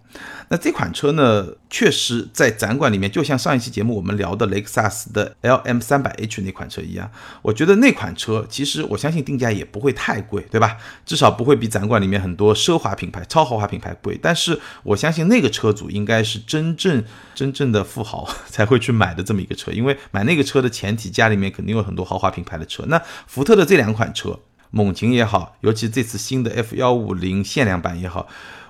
[0.50, 10.78] 那这款车呢，确实在展馆里面，就像上一期节目我们聊的雷克萨斯的 LM 三百 H 那款车一样，我觉得那款车其实我相信定价也不会太贵，对吧？
[11.06, 14.18] 至少不会比展馆里面很多奢华品牌、超豪华品牌贵。
[14.22, 15.48] 但是我相信那个。
[15.58, 17.04] 车主应该是真正
[17.34, 22.84] 真正的富豪 才会去买的这么一个车，因为买那个车的前提，家里面肯定有很多豪华品牌的车。
[22.88, 24.38] 那福特的这两款车，
[24.70, 28.28] 猛禽也好，尤其这次新的 F 幺五零限量版也好，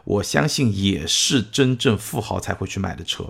[0.07, 3.25] 我相信也是真正富豪才会去买的车，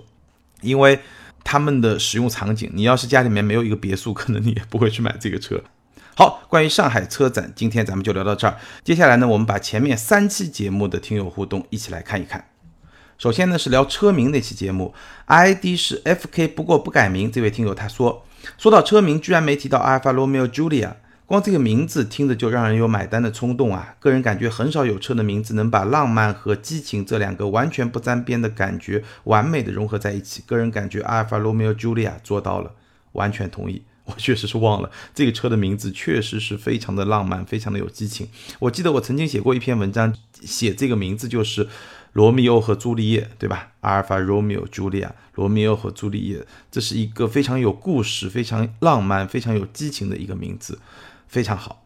[0.60, 1.00] 因为
[1.42, 5.60] 他们的使用场景，你要是家里面没有一个别墅，可能你也不会去买这个车。
[6.16, 8.56] 好，关于上海车展，今天咱们就聊到这儿。
[8.84, 12.48] 接下来呢，我们把前面三期节目的听友互动一起来看一看。
[13.18, 14.94] 首先呢是聊车名那期节目
[15.26, 17.32] ，ID 是 FK，不过不改名。
[17.32, 18.24] 这位听友他说，
[18.56, 20.94] 说到车名，居然没提到阿尔法罗密欧 Julia，
[21.28, 23.94] 光这个名字听着就让人有买单的冲动啊！
[24.00, 30.42] 个人感觉很少有车的名字能把浪漫和激情这两个完全不沾边的感觉完美的融合在一起。
[30.46, 32.72] 个人感觉阿尔法罗密欧 Julia 做到了，
[33.12, 33.82] 完全同意。
[34.08, 38.26] 我确实是忘了这个车的名字，确实是非常的浪漫，非常的有激情。
[38.60, 41.68] 我记得我曾经写过一篇文章，写这个名字就是。
[42.14, 43.68] 罗密欧和朱丽叶，对吧？
[43.80, 50.80] 阿尔法罗密欧、朱莉亚，罗密欧和朱丽叶，这是一个非常有故事、非常浪漫、非常有激情的一个名字，
[51.28, 51.84] 非常好。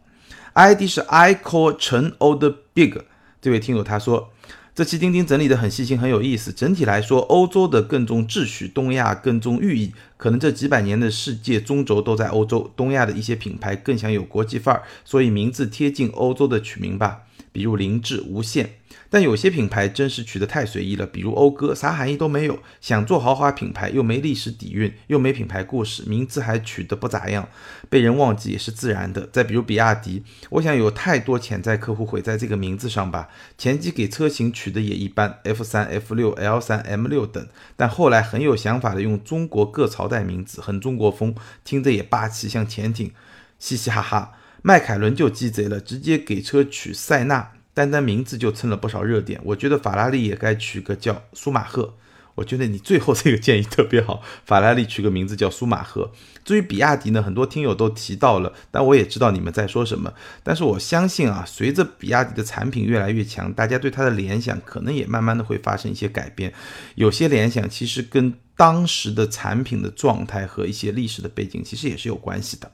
[0.55, 2.94] ID 是 I call 城 old Big，
[3.40, 4.33] 这位听友他说，
[4.74, 6.52] 这期钉钉整理的很细心，很有意思。
[6.52, 9.92] 整体来说，欧洲的更重秩序，东亚更重寓意。
[10.16, 18.74] 可能这几百年的世界中轴都在欧洲，东亚的一些品牌更想有国际范儿，所以名字贴近欧洲的取名吧，比如凌志、无限。
[19.12, 22.59] 但有些品牌真是取得太随意了，比如讴歌，啥含义都没有。
[22.81, 27.46] 想做豪华品牌，又没历史底蕴，又没品牌故事，名字还取得不咋样，
[27.90, 29.29] 被人忘记也是自然的。
[29.31, 33.29] 再比如比亚迪，我想有太多潜在客户毁在这个名字上吧。
[33.59, 37.46] 前期给车型取的也一般，F 三、F 六、L 三、M 六等，
[37.77, 43.12] 但后来很有想法的用中国各朝代名字，很中国风，听着也霸气，像潜艇，
[43.59, 44.33] 嘻嘻哈哈。
[44.62, 47.51] 迈凯伦就鸡贼了，直接给车取塞纳。
[47.74, 51.94] 单单名字就蹭了不少热点，我觉得法拉利也该取个叫舒马赫。
[52.35, 56.11] 我觉得你最后这个建议特别好，法拉利取个名字叫舒马赫。
[56.44, 60.11] 至于比亚迪呢，很多听友都提到了，但我也知道你们在说什么。
[60.42, 66.54] 但是我相信啊，随着比亚迪的产品越来越强，大家对它的联想可能也慢慢的会发生一些改变。
[66.94, 72.70] 有些联想其实跟当时的产品的状态和一些历史的背景其实也是有关系的。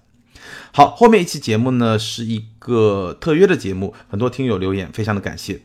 [0.72, 5.60] 好，后面一期节目呢是一个特约的节目，很多听友留言，非常的感谢。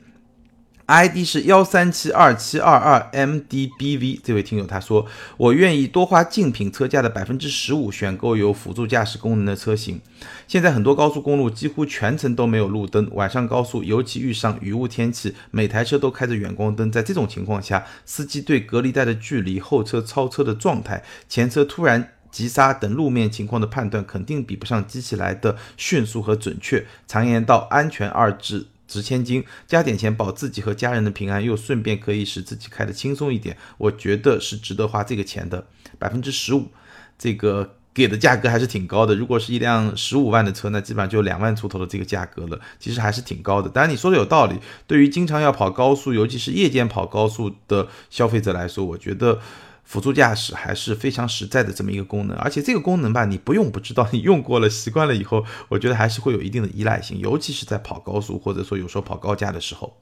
[0.85, 10.01] ID 是幺三七二七二二 MDBV，这位听友他说，我愿意多花竞品车价的百分之十五选购有辅助驾驶功能的车型。
[10.45, 16.91] 现在很多高速公路几乎全程都没有路灯，晚上高速尤其遇上雨雾天气，每台车都开着远光灯。
[16.91, 26.85] 在这种情况下，司机对隔离带的距离、后车超车的状态、前车突然急刹等路面情况的判断，肯定比不上机器来的迅速和准确。
[27.07, 28.67] 常言道，安全二字。
[28.85, 35.65] 值千金，加点钱保自己和家人的平安，又顺便可以使自己开得轻松一点，我觉得是值得花这个钱的。
[35.97, 36.67] 百分之十五，
[37.17, 39.15] 这个给的价格还是挺高的。
[39.15, 43.69] 如果是一辆十五万的车，那基本上就两万出头的这个价格了，其实还是挺高的。
[43.69, 49.39] 当然你说的有道理，对于经常要跑高速，尤其是夜间跑高速的消费者来说，我觉得。
[49.93, 59.95] 辅助驾驶还是非常实在的这么一个功能，而且这个功能吧，你不用不知道，你用过了习惯了以后，我觉得还是会有一定的依赖性，尤其是在跑高速或者说有时候跑高架的时候。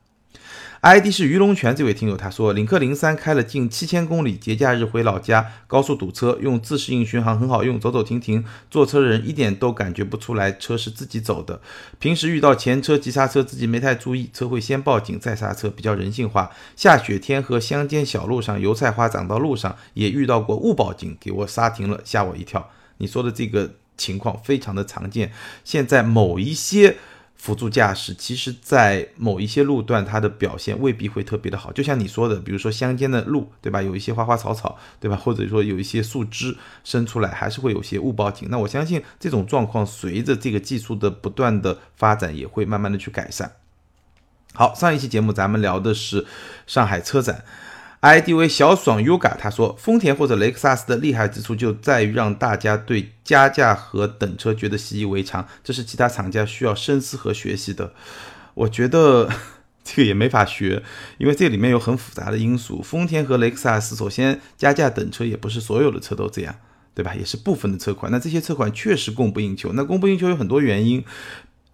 [0.81, 11.61] ID 是鱼龙泉这位听友，他说领克零三开了近七千公里，节假日回老家，高速堵车，用自适应巡航很好用，走走停停，坐车人一点都感觉不出来车是自己走的。
[11.99, 16.49] 平时遇到前车急刹车，自己没太注意，车会先报警再刹车，比较人性化。
[16.75, 22.71] 下雪天和乡间小路上，油菜花长到路上，也遇到过误报警，给我刹停了，吓我一跳。
[22.97, 25.31] 你说的这个情况非常的常见，
[25.63, 26.97] 现在某一些。
[27.41, 31.71] 辅助驾驶其实，在某一些路段，它的表现未必会特别的好。
[31.71, 33.81] 就像你说的，比如说乡间的路，对吧？
[33.81, 35.17] 有一些花花草草，对吧？
[35.17, 38.47] 或者说有一些树枝伸出来，还是会有些误报警。
[38.51, 43.53] 那我相信这种状况，随着这个技术的不断的发展，也会慢慢的去改善。
[44.53, 46.27] 好，上一期节目咱们聊的是
[46.67, 47.43] 上海车展。
[48.01, 57.93] ID 为小爽 Yoga，他说，丰田或者雷克萨斯的厉害之处就在于让大家对加价和等车觉得习以为常，这是其他厂家需要深思和学习的。
[58.55, 59.29] 我觉得
[59.83, 60.81] 这个也没法学，
[61.19, 62.81] 因为这里面有很复杂的因素。
[62.81, 66.55] 丰田和雷克萨斯首先加价等车也不是所有的车都这样，
[66.95, 67.13] 对吧？
[67.13, 68.11] 也是部分的车款。
[68.11, 71.05] 那这些车款确实供不应求，那供不应求有很多原因。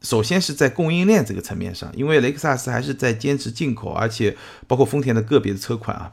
[0.01, 6.11] 首先是在供应链这个层面上，因为雷克萨斯还是在坚持进口，而且包括丰田的个别的车款啊，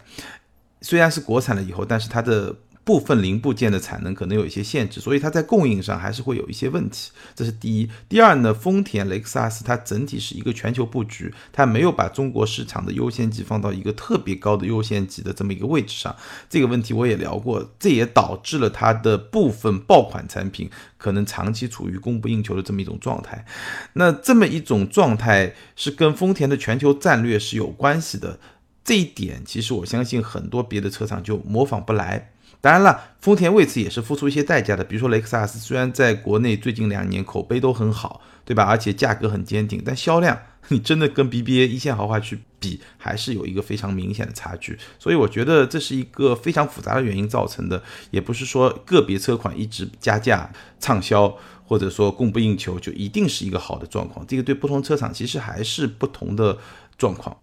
[0.81, 2.57] 虽然是国产了以后，但是它的。
[2.85, 7.11] 部分零部件的产能可能有一些限制，所以它在供应上还是会有一些问题。
[7.35, 7.89] 这是第一。
[8.09, 16.15] 第二呢，丰田、雷克萨斯它整体是一个全球布局，它没有把中国市场的优先级放到一个特别高的优先级的这么一个位置上。
[16.51, 20.69] 这个问题我也聊过，这也导致了它的部分爆款产品
[20.99, 23.47] 可能长期处于供不应求的这么一种状态。
[23.95, 28.39] 那这么一种状态是跟丰田的全球战略是有关系的。
[28.85, 32.33] 这一点其实我相信很多别的车厂就模仿不来。
[32.65, 34.83] 当然了，丰田为此也是付出一些代价的。
[34.83, 38.65] 比如说雷克萨斯，虽然在国内最近两年口碑都很好，对吧？
[38.65, 44.79] 而且价格很坚定，但销量你真的跟 BBA 一线豪华去比，还是有一个非常明显的差距。
[44.99, 50.51] 所以我觉得这是一个非常复杂的原因造成的，也不是说个别车款一直加价
[50.81, 54.27] 畅销，或者说供不应求就一定是一个好的状况。
[54.27, 56.57] 这个对不同车厂其实还是不同的
[56.97, 57.37] 状况。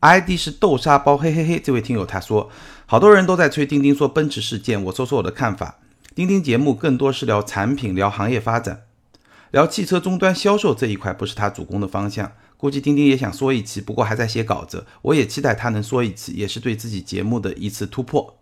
[0.00, 2.50] ID 是豆沙包，嘿嘿嘿，这位听友他说，
[2.86, 5.80] 好多人都在催钉钉说奔驰事件，我说说我的看法。
[6.14, 8.82] 钉钉节目更多是聊产品、聊行业发展、
[9.50, 12.30] 聊汽车终端销售这一块，不是他主攻的方向。
[12.56, 14.86] 估计钉钉也想说一期，不过还在写稿子。
[15.02, 18.38] 我也期待他能说一期，也是对自己节目的一次突破。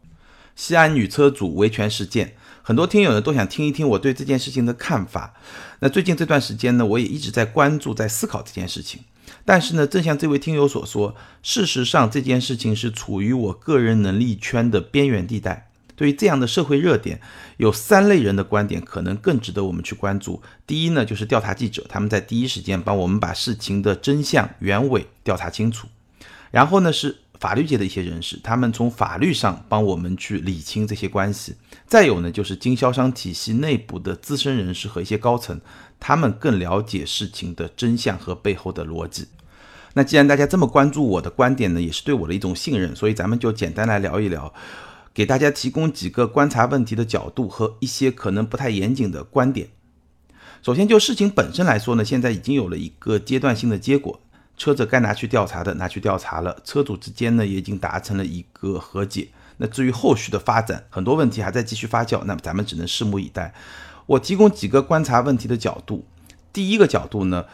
[0.54, 5.34] 西安女车主维权事件，很多听友呢都想听一听我对这件事情的看法。
[5.80, 9.02] 那最近这段时间呢，我也一直在关注、在思考这件事情。
[9.46, 15.70] 但是呢，正像这位听友所说，事实上这件事情是处于我个人能力圈的边缘地带。
[15.94, 17.20] 对于这样的社会热点，
[17.56, 20.42] 有三类人的观点可能更值得我们去关注。
[20.66, 25.88] 第一呢，就是调查记者，他们在第一时间帮我们把事情的真相原委调查清楚。
[26.50, 31.54] 然后呢，是法律界的一些人士，他们从法律上帮我们去理清这些关系。
[31.86, 35.58] 再有呢，就是经销商体系内部的资深人士和一些高层，
[35.98, 39.28] 他们更了解事情的真相和背后的逻辑。
[39.98, 44.52] 那既然大家这么关注我的观点呢，也是对我的一种信任，所以咱们就简单来聊一聊，
[45.14, 49.68] 给大家提供几个观察问题的角度和一些可能不太严谨的观点。
[50.60, 54.20] 首先就事情本身来说呢，现在已经有了一个阶段性的结果，
[54.58, 59.28] 车子该拿去调查的拿去调查了，车主之间呢也已经达成了一个和解。
[59.56, 63.54] 那至于后续的发展，很多问题还在继续发酵，那么咱们只能拭目以待。
[64.04, 66.04] 我提供几个观察问题的角度，
[66.52, 67.46] 第一个角度呢。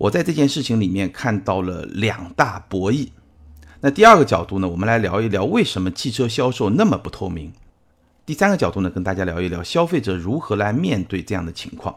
[0.00, 3.08] 我在这件事情里面看到了两大博弈。
[3.82, 7.52] 那第二个角度呢，我们来聊一聊为什么汽车销售那么不透明。
[8.24, 11.94] 第三个角度呢，跟大家聊一聊消费者如何来面对这样的情况。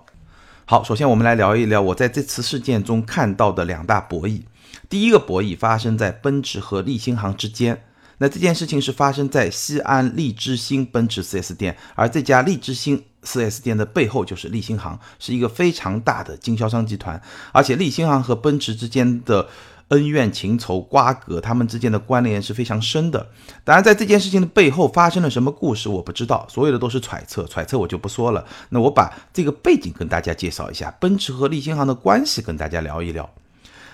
[0.66, 4.42] 好，首先我们来聊一聊我在这次事件中看到的两大博弈。
[4.90, 7.86] 第一个博弈发生在奔驰和利星行之间。
[8.18, 17.22] 那这件事情是发生在西安利之星奔驰 4S 店，而这家利之星 4S 店的背后就是利星行，是一个非常大的经销商集团。
[17.52, 19.48] 而且利星行和奔驰之间的
[19.90, 23.28] 恩怨情仇、瓜葛，他们之间的关联是非常深的。
[23.64, 28.44] 当然，在这件事情的背后发生了什么故事，我不知道，所有的都是揣测，揣测我就不说了。
[28.70, 33.30] 那我把这个背景跟大家介绍一下，奔驰和利星行的关系跟大家聊一聊。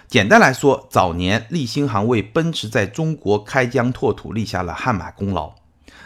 [0.08, 5.59] 简单来说，早年利星行为奔驰在中国开疆拓土立下了汗马功劳。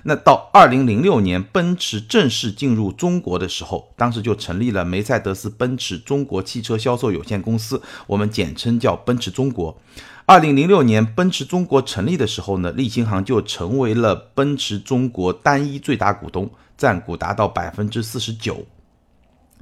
[0.06, 9.80] 那到二零零六年，奔驰正式进入中国的时候，当时就成立了梅赛德斯奔驰中国汽车销售有限公司，我们简称叫奔驰中国。
[10.26, 18.66] 二零零六年，奔驰中国成立的时候呢，利星行就成为了奔驰中国单一最大股东，占股达到百分之四十九。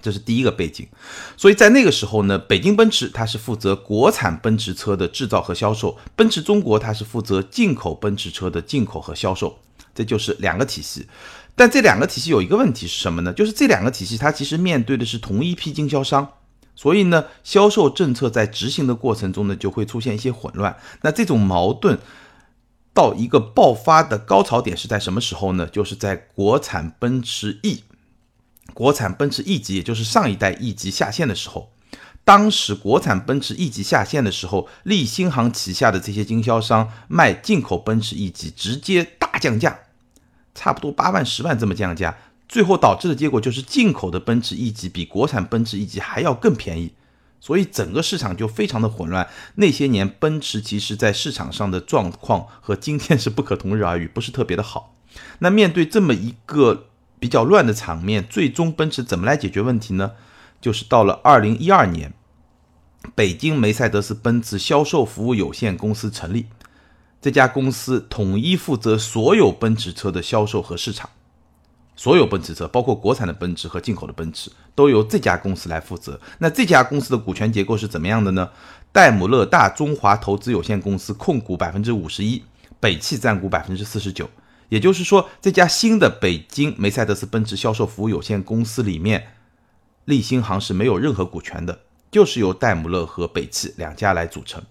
[0.02, 0.88] 这是第一个背景，
[1.38, 9.60] 所以在那个时候呢，北京奔驰它是负责国产奔驰车的制造和销售，奔驰中国它是负责进口奔驰车的进口和销售，
[9.94, 11.08] 这就是两个体系。
[11.56, 13.34] 但这两个体系有一个问题是什么呢？
[13.34, 16.28] 就是这两个体系它其实面对的是同一批经销商，
[16.76, 20.78] 所以呢，销售政策在执行的过程中呢，就会出现一些混乱。
[21.02, 22.00] 那这种矛盾
[22.94, 25.68] 到一个爆发的高潮点是在什么时候呢？
[25.68, 27.84] 就是在国产奔驰 E。
[28.74, 31.74] 国产奔驰 E 级，也就是上一代 E 级下线的时候，
[32.24, 39.80] 当时国产奔驰 E 级下线的时候，利星行旗下的这些经销商卖进口奔驰 E 级，直接大降价，
[40.54, 42.18] 差不多八万、十万这么降价，
[42.48, 46.94] 最后导致的结果就是进口的奔驰 E 级比国产奔驰 E 级还要更便宜，
[47.40, 49.28] 所以整个市场就非常的混乱。
[49.56, 54.96] 那些年奔驰其实在市场上的状况和今天是不可同日而语，不是特别的好。
[55.40, 56.88] 那面对这么一个。
[57.22, 60.14] 比较乱的场面，最终奔驰怎么来解决问题呢？
[60.62, 62.14] 就是到了二零一二年，
[63.16, 66.46] 北京梅赛德斯奔驰销售服务有限公司成立，
[67.20, 71.10] 这家公司统一负责所有奔驰车的销售和市场，
[71.96, 76.20] 所有奔驰车，包括国产的奔驰和进口的奔驰，都由这家公司来负责。
[76.38, 78.50] 那这家公司的股权结构是怎么样的呢？
[78.92, 82.44] 戴姆勒大中华投资有限公司控股百分之五十一，
[82.80, 84.30] 北汽占股百分之四十九。
[84.70, 89.28] 也就是说，这家新的北京梅赛德斯奔驰销售服务有限公司里面，
[90.06, 91.80] 立新行是没有任何股权的，
[92.12, 94.62] 就是由戴姆勒和北汽两家来组成。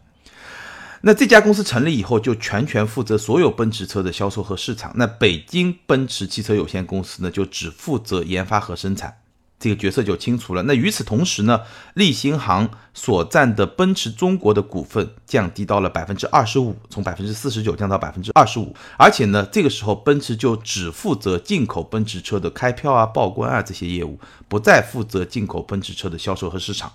[1.02, 4.92] 那这家公司成立以后，就全权负责所有奔驰车的销售和市场。
[4.96, 9.16] 那北京奔驰汽车有限公司呢，就只负责研发和生产。
[9.60, 10.62] 这个角色就清楚了。
[10.62, 11.60] 那与此同时呢，
[11.92, 18.74] 利星行所占的奔驰中国的股份降低到了百分之二十五，从百分之四十九降到百分之二十五。
[18.96, 26.90] 而且呢，这个时候奔驰就只负责进口奔驰车的开票啊、报关啊这些业务，不再负责进口奔驰车的销售和市场。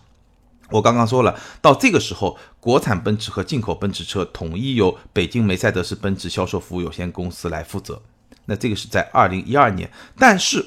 [0.72, 8.01] 我刚刚说了，到这个时候，国产奔驰和进口奔驰车统一由北京梅赛德斯奔驰销售服务有限公司来负责。
[8.45, 9.88] 那这个是在二零一二年，
[10.18, 10.66] 但是。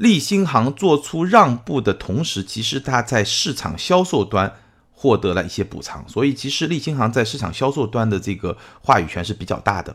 [0.00, 4.50] 利星行做出让步的同时，其实它在市场销售端
[4.92, 9.94] 获得了一些补偿，所以其实利星行在市场销售端的这个话语权是比较大的。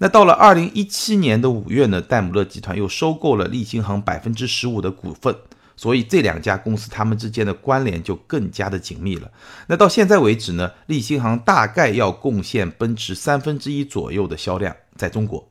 [0.00, 5.34] 那到了二零一七年的五月呢，戴姆勒集团又收购了利星行百分之十五的股份，
[5.78, 9.30] 所以这两家公司他们之间的关联就更加的紧密了。
[9.68, 15.48] 那到现在为止呢，利星行大概要贡献奔驰三分之一左右的销量在中国，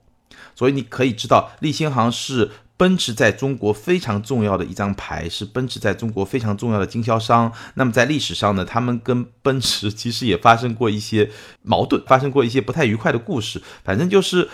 [0.53, 2.51] 所以你可以知道利星行是。
[2.77, 7.51] 奔驰在中国非常重要的一张牌，是奔驰在中国非常重要的经销商。
[7.73, 11.31] 那么在历史上呢，他们跟奔驰其实也发生过一些
[11.63, 13.61] 矛盾，发生过一些不太愉快的故事。
[13.83, 14.47] 反正就是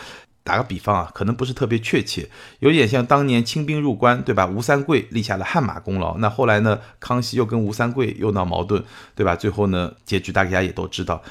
[0.46, 4.46] 打个比方啊，可能不是特别确切，有点像当年清兵入关，对吧？
[4.46, 6.18] 吴三桂立下了汗马功劳。
[6.20, 8.84] 那后来呢，康熙又跟吴三桂又闹矛盾，
[9.16, 9.36] 对吧？
[9.36, 11.22] 最后呢，结局大家也都知道。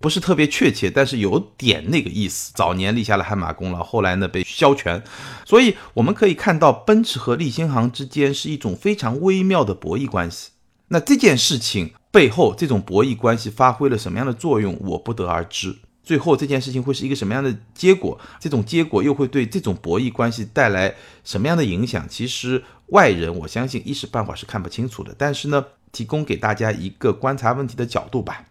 [0.00, 2.50] 不是特别确切，但是有点那个意思。
[2.54, 5.02] 早年立下了汗马功劳，后来呢被削权，
[5.44, 10.52] 所以我们可以看到奔驰和立新行之间是一种非常微妙的博弈关系。
[10.88, 15.76] 那这件事情背后，这种博弈关系发挥了什么样的作用，我不得而知。
[16.02, 18.18] 最后这件事情会是一个什么样的结果？
[18.40, 20.92] 这种结果又会对这种博弈关系带来
[21.22, 22.08] 什么样的影响？
[22.08, 25.14] 其实外人我相信一时半会儿是看不清楚的。
[25.16, 28.44] 但是呢，提供给大家一个观察问题的角度吧。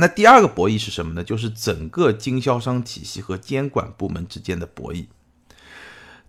[0.00, 1.24] 那第二个博弈是什么呢？
[1.24, 5.06] 就是整个经销商体系和监管部门之间的博弈。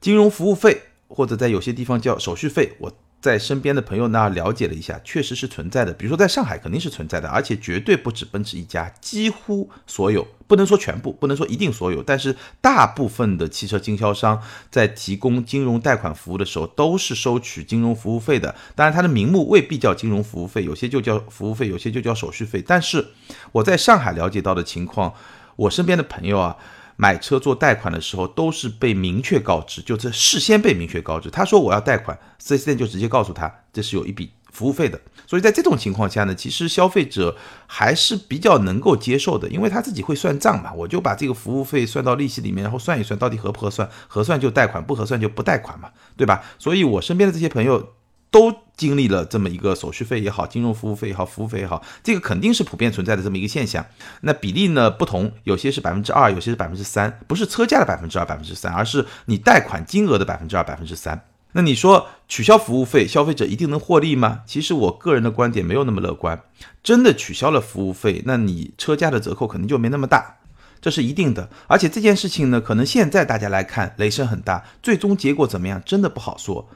[0.01, 2.91] 金融服务费或者在有些地方叫手续费，我
[3.21, 5.91] 在身边的朋友那儿了解了一下，确实是存在的。
[5.91, 14.41] 比如说在上海肯定是存在的，而且绝对不止奔驰一家，几乎所有不能说全部，不能说一定所有，但是大部分的汽车经销商
[14.71, 18.55] 在提供金融贷款服务的时候，都是收取金融服务费的。
[18.73, 22.63] 当然，它的名目未必叫金融服务费，有些就叫服务费，有些就叫手续费。
[22.65, 23.05] 但是
[23.51, 25.13] 我在上海了解到的情况，
[25.57, 26.55] 我身边的朋友啊。
[27.01, 31.29] 买车做贷款的时候，都是被明确告知，就是事先被明确告知。
[31.29, 34.99] 他说我要贷款，4S 店就直接告诉他这是有一笔服务费的。
[35.25, 37.37] 所以在这种情况下呢，其实消费者
[37.67, 46.43] 还是比较能够接受的，因为他自己会算账嘛，我就把这个服务费算到利息里面，然后算一算到底合不合算，合算就贷款，不合算就不贷款嘛，对吧？
[46.57, 47.93] 所以我身边的这些朋友。
[48.31, 53.85] 都经历了这么一个手续费也好，金融服务费也好，服务费也好，这个肯定是普遍存在的这么一个现象。
[54.21, 61.25] 那比例呢不同，有些是百分之二，有些是百分之三，不是车价的百分之二、百分之三，而是你贷款金额的百分之二、百分之三。
[61.53, 64.41] 那你说取消服务费，消费者一定能获利吗？
[64.45, 66.39] 其实我个人的观点没有那么乐观。
[66.83, 70.37] 真的取消了服务费，那你车价的折扣肯定就没那么大，
[70.79, 71.49] 这是一定的。
[71.65, 76.69] 而且这件事情呢，可能现在大家来看雷声很大，最终结果怎么样，真的不好说。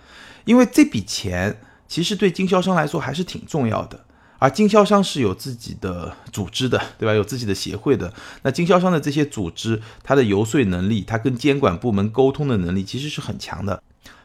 [0.46, 4.06] 因为这笔钱其实对经销商来说还是挺重要的，
[4.40, 7.14] 而经销商是有自己的组织的，对吧？
[7.14, 8.14] 有自己的协会的。
[8.42, 13.82] 那经销商的这些组织，它的游说能力，它跟监管部门沟通的能力，其实是很强的。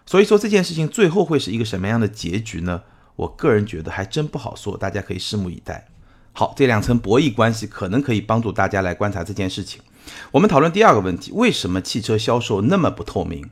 [0.07, 2.83] 所以说这件事情最后会是一个什么样的结局呢？
[3.17, 5.89] 我个人觉得还真不好说，大家可以拭目以待。
[6.33, 9.83] 好，这两层博弈关系可能可以帮助大家来观察这件事情。
[10.31, 13.51] 我们讨论第二个问题：为什么汽车销售那么不透明？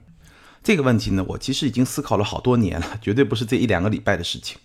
[0.66, 4.58] 这个问题呢，我其实已经思考了好多年了，绝对不是这一两个礼拜的事情。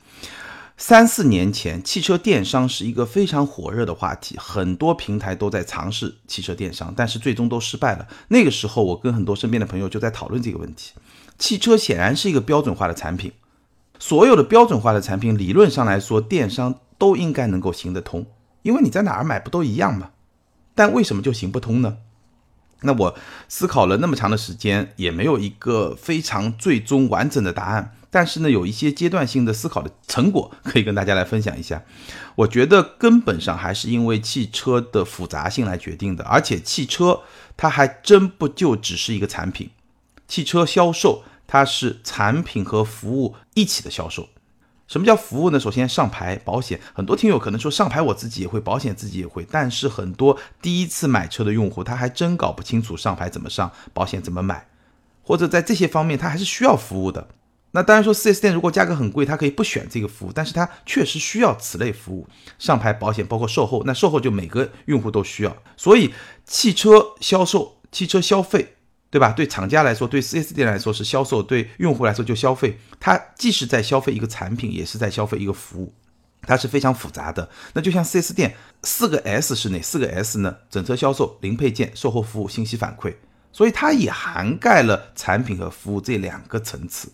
[0.76, 8.08] 三四年前，汽车电商是一个非常火热的话题，很多平台都在尝试汽车电商，但是最终都失败了。
[8.30, 10.94] 那个时候，我跟很多身边的朋友就在讨论这个问题。
[11.38, 13.32] 汽车显然是一个标准化的产品，
[14.00, 18.26] 所有的标准化的产品，理论上来说，电商都应该能够行得通，
[18.64, 20.10] 因为你在哪儿买不都一样吗？
[20.74, 21.98] 但为什么就行不通呢？
[22.82, 23.16] 那我
[23.48, 27.96] 思考了那么长的时间，也没有一个非常最终完整的答案。
[28.14, 31.82] 但是呢，有一些阶段性的思考的成果可以跟大家来分享一下。
[32.36, 37.22] 我觉得根本上还是因为汽车的复杂性来决定的，而且汽车
[37.56, 39.70] 它还真不就只是一个产品，
[40.28, 44.28] 汽车销售它是产品和服务一起的销售。
[44.92, 45.58] 什么叫服务呢？
[45.58, 54.68] 首先上牌保险，很多听友可能说上牌我自己也会，保险自己也会，但是很多第一次买车的用户他还真搞不清楚上牌怎么上，保险怎么买，
[55.24, 57.30] 或者在这些方面他还是需要服务的。
[57.72, 62.28] 那当然说四 S 店如果价格很贵，他可以不选这个服务，但是他确实需要此类服务，
[62.60, 66.14] 上牌保险包括售后，那售后就每个用户都需要，所以
[66.44, 68.76] 汽车销售、汽车消费。
[69.12, 69.34] 对吧？
[69.34, 72.80] 对厂家来说，对 4S 店来说是销售，对用户来说就消费。
[72.98, 75.94] 它既是在消费一个产品，也是在消费一个服务，
[76.44, 77.50] 它是非常复杂的。
[77.74, 80.56] 那就像 4S 店四个 S 是哪四个 S 呢？
[80.70, 83.14] 整车销售、零配件、售后服务、信息反馈。
[83.52, 87.12] 所以它也涵盖了产品和服务这两个层次。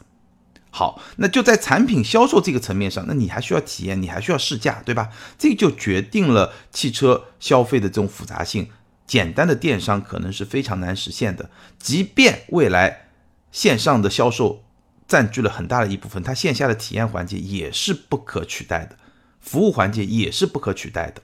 [0.70, 5.10] 好，那就在产品销售这个层面上，那你还需要体验，你还需要试驾，对吧？
[5.36, 8.70] 这就决定了汽车消费的这种复杂性。
[9.08, 11.50] 简单的电商可能是非常难实现的，
[11.80, 13.08] 即便未来
[13.52, 14.66] 线上的销售
[15.08, 18.98] 占据了很大的一部分，它线下的体验环节也是不可取代的，
[19.40, 21.22] 服务环节也是不可取代的。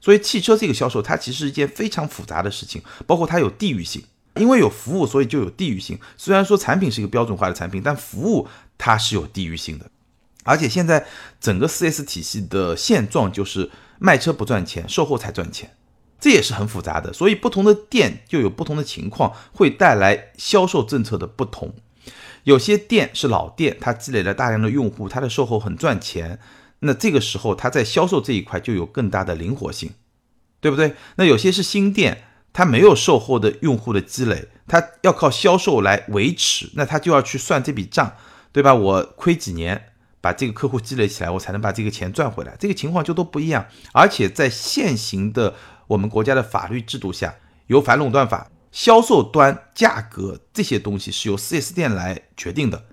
[0.00, 4.04] 所以汽车这个销售它其实是一件非常复杂的事情，包括它有地域性，
[4.34, 5.98] 因为有服务，所以就有地域性。
[6.18, 9.90] 虽然说产品是一个标准化的产品，但服务它是有地域性的。
[10.44, 11.06] 而且现在
[11.40, 13.70] 整个 4S 体系的现状就是
[14.00, 15.74] 卖车不赚钱，售后才赚钱。
[16.22, 21.74] 这也是很复杂的，所以不同的店就有不同的情况，会带来销售政策的不同。
[22.44, 26.38] 有些店是老店，它积累了大量的用户，它的售后很赚钱，
[26.78, 29.90] 那这个时候它在销售这一块就有更大的灵活性，
[30.60, 30.94] 对不对？
[31.16, 38.12] 那有些是新店，它没有售后的用户的积累，它要靠销售来维持，那它就要去算这笔账，
[38.52, 38.72] 对吧？
[38.72, 39.88] 我亏几年
[40.20, 43.66] 把这个客户积累起来，我才能把这个钱赚回来，这个情况就都不一样。
[43.92, 45.54] 而且在现行的
[45.86, 47.34] 我们国家的法律制度下，
[47.66, 52.84] 有反垄断法，销售端价格这些东西是由 4S 店来决定的，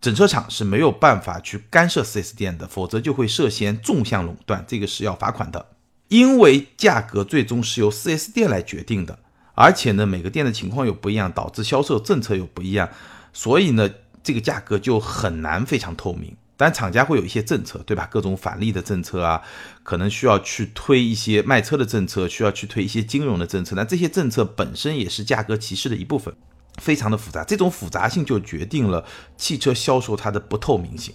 [0.00, 5.66] 整车厂是没有办法去干涉 4S 店的，否则就会涉嫌纵向垄断，这个是要罚款的。
[6.08, 9.18] 因为价格最终是由 4S 店来决定的，
[9.54, 12.88] 而且呢，每个店的情况又不一样，导致销售政策又不一样，
[13.32, 13.90] 所以呢，
[14.22, 16.36] 这个价格就很难非常透明。
[16.56, 18.06] 但厂家会有一些政策，对吧？
[18.10, 19.42] 各种返利的政策啊，
[19.82, 23.74] 可能需要去推一些卖车的政策，需要去推一些金融的政策。
[23.74, 26.32] 那这些政策本身也是价格歧视的一部分，
[26.80, 27.42] 非常的复杂。
[27.42, 29.04] 这种复杂性就决定了
[29.36, 31.14] 汽车销售它的不透明性。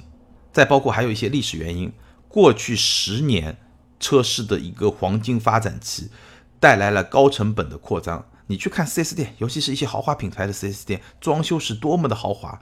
[0.51, 1.93] 再包括还有一些历史原因，
[2.27, 3.55] 过去十年
[3.99, 6.09] 车市的一个黄金发展期，
[6.59, 8.25] 带来了高成本的扩张。
[8.47, 12.59] 你去看 4S 店，尤其是一些豪华品牌的 4S 店，装修是多么的豪华。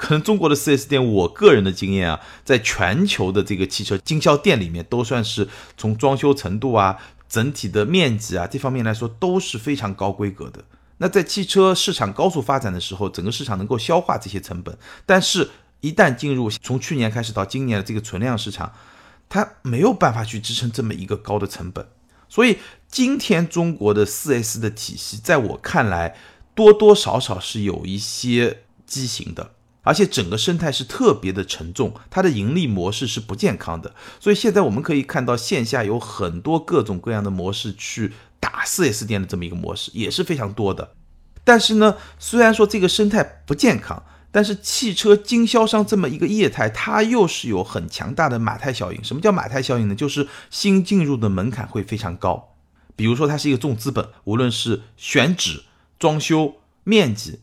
[0.00, 5.46] 可能中国的 4S 店，我个人的经验啊，在全球的这个汽车经销店里面，都算是
[5.76, 6.96] 从装修程度啊、
[7.28, 10.64] 整体的面积啊这方面来说，都是非常高规格的。
[10.96, 14.74] 那在汽车市场高速发展的时候，整个市场能够消化这些成本，
[15.04, 15.50] 但是，
[15.82, 18.72] 一旦进入从去年开始到今年的这个存量市场，
[19.28, 21.86] 它没有办法去支撑这么一个高的成本。
[22.30, 22.56] 所以，
[22.88, 26.16] 今天中国的 4S 的体系，在我看来，
[26.54, 29.50] 多多少少是有一些畸形的，
[29.82, 33.94] 而且整个生态是特别的沉重，它的盈利模式是不健康的。
[34.18, 38.12] 所以现在我们可以看到，线下有很多各种各样的模式去。
[38.42, 40.94] 打 4S 店的这么一个模式也是非常多的，
[41.44, 44.02] 但是呢，虽然说这个生态不健康，
[44.32, 49.04] 但是汽车经销商这么一个业态，它又是有很强大的马太效应。
[49.04, 49.94] 什么叫马太效应呢？
[49.94, 52.54] 就是新进入的门槛会非常高，
[52.96, 55.64] 比如说它是一个重资本，无论是选址、
[55.98, 57.40] 装修、面积，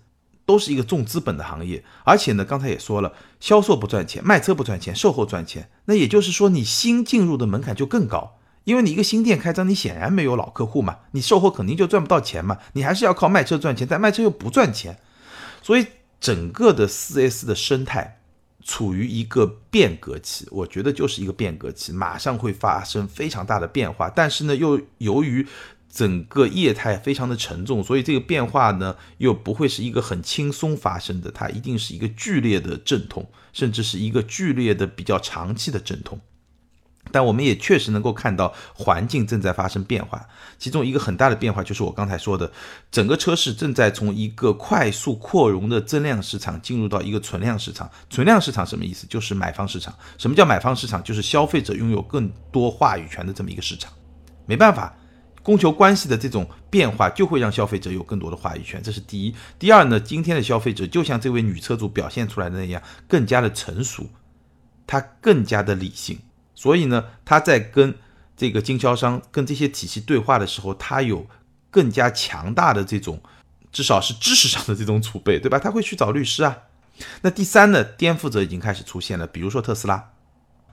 [0.47, 1.83] 都是一个重资本的行业。
[2.03, 5.69] 而且呢，刚才也说了，销售不赚钱，卖车不赚钱，售后赚钱。
[5.85, 8.39] 那也就是说，你新进入的门槛就更高。
[8.63, 14.99] 因为你一个新店开张，你显然没有老客户嘛，你售后肯定就赚不到钱嘛，你还是要靠卖车赚钱，但卖车又不赚钱，
[15.61, 15.85] 所以
[16.19, 18.19] 整个的四 S 的生态
[18.61, 24.09] 处于一个变革期，我觉得就是一个变革期，马上会发生非常大的变化。
[24.09, 25.47] 但是呢，又由于
[25.97, 36.19] 整个业态非常的沉重，所以这个变化呢又不会是一个很轻松发生的，它一定是一个剧烈的阵痛，甚至是一个剧烈的比较长期的阵痛。
[37.11, 40.23] 但我们也确实能够看到环境正在发生变化，
[40.59, 42.51] 其中一个很大的变化就是我刚才说的，
[42.91, 47.89] 整个车市正在从一个快速扩容的增量市场进入到一个存量市场。
[48.07, 49.07] 存量市场什么意思？
[49.07, 49.91] 就是买方市场。
[50.19, 51.03] 什么叫买方市场？
[51.03, 53.91] 就是消费者拥有更多话语权的这么一个市场。
[54.45, 54.95] 没办法，
[55.47, 59.33] 供求关系的这种变化就会让消费者有更多的话语权，这是第一。
[59.57, 64.09] 第二呢，今天的消费者就像这位女车主表现出来的那样，更加的成熟，
[64.85, 66.19] 她更加的理性。
[66.53, 67.95] 所以呢，他在跟
[68.35, 71.25] 这个经销商、跟这些体系对话的时候，他有
[71.71, 73.17] 更加强大的这种，
[73.71, 75.57] 至少是知识上的这种储备，对吧？
[75.57, 76.57] 他会去找律师啊。
[77.21, 80.11] 那第三呢，颠覆者已经开始出现了，比如说特斯拉，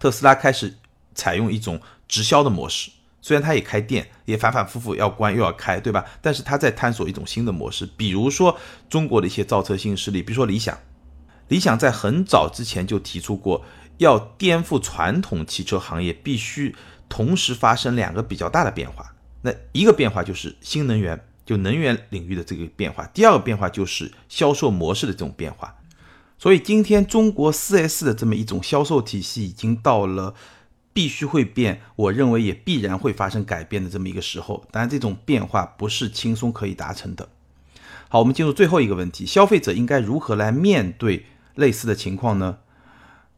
[0.00, 0.74] 特斯拉开始
[1.14, 2.90] 采用一种直销的模式，
[3.24, 6.04] 虽然他也开店，也反反复复要关又要开，对吧？
[6.20, 8.54] 但是他在探索一种新的模式，比如说
[8.90, 10.78] 中国的一些造车新势力，比如说理想，
[11.48, 13.64] 理想在很早之前就提出过。
[13.96, 16.76] 要颠覆传统汽车行业，必须
[17.08, 19.14] 同时发生两个比较大的变化。
[19.40, 25.74] 那一个变化就是新能源，就能源领域的这个变化；第二个变化就是销售模式的这种变化。
[26.36, 30.34] 所以今天中国 4S 的这么一种销售体系，已经到了
[30.94, 34.64] 必须会变，我认为也必然会发生改变的这么一个时候。
[34.70, 37.28] 当然，这种变化不是轻松可以达成的。
[38.08, 41.26] 好，我们进入最后一个问题：消费者应该如何来面对
[41.56, 42.58] 类似的情况呢？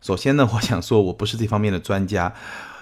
[0.03, 2.35] 首先呢，我想说，我不是这方面的专家，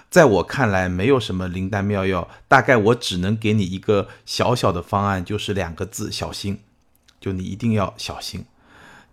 [0.09, 6.59] 在我看来，没有什么灵丹妙药，大概我只能给你一个小小的方案，就是两个字：小心。
[7.21, 8.45] 就你一定要小心，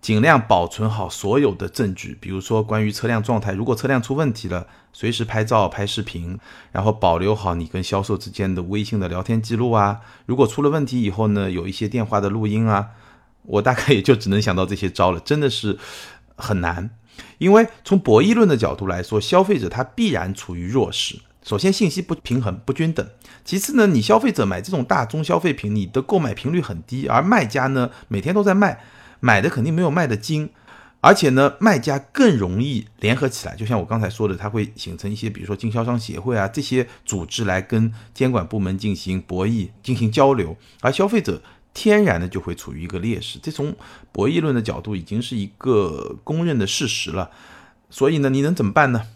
[0.03, 6.37] 尽量保存好所有的证据，比如说关于车辆状态，如果车辆出问题了，随时拍照、拍视频，
[6.73, 10.01] 然后保留好你跟销售之间的微信的聊天记录啊。
[10.27, 12.89] 如果出了问题以后呢，有一些电话的录音啊，
[13.45, 15.79] 我大概也就只能想到这些招了，真的是
[16.35, 16.91] 很难。
[17.39, 21.21] 因为从博弈论的角度来说，消费者他必然处于弱势。
[21.45, 23.07] 首先，信息不平衡、不均等；
[23.45, 28.81] 其次呢，你消费者买这种大宗消费品，你的购买频率很低，而卖家呢每天都在卖，
[29.23, 30.51] 买的肯定没有卖的精。
[31.01, 41.41] 而且呢，卖家更容易联合起来，就像我刚才说的，它会形成一些，比如说经销商协会啊这些组织来跟监管部门进行博弈、进行交流，而消费者。
[41.75, 43.75] 天然的就会处于一个劣势，这从
[44.13, 47.31] 博弈论的角度已经是一个公认的事实了。
[47.89, 49.07] 所以呢，你能怎么办呢？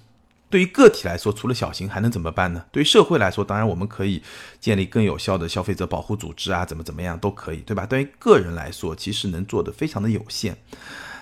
[0.49, 2.65] 对于个体来说，除了小型还能怎么办呢？
[2.71, 4.23] 对于社会来说，当然我们可以
[4.61, 7.85] 建立更有效的消费者保护组织啊，怎么怎么样都可以，对吧？
[7.85, 10.57] 对于个人来说，其实能做的非常的有限。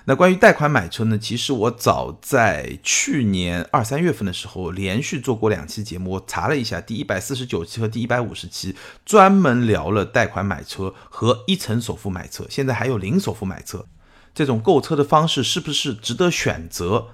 [0.07, 1.19] 那关于贷款买车呢？
[1.19, 6.11] 其实我早在去年二三月份的时候，连续做过两期节目。
[6.11, 12.45] 我查了一下，第一百四十九期和第一百五十期，专门聊了贷款买车和一层首付买车。
[12.51, 13.87] 现在还有零首付买车，
[14.35, 17.07] 这种购车的方式是不是值得选择？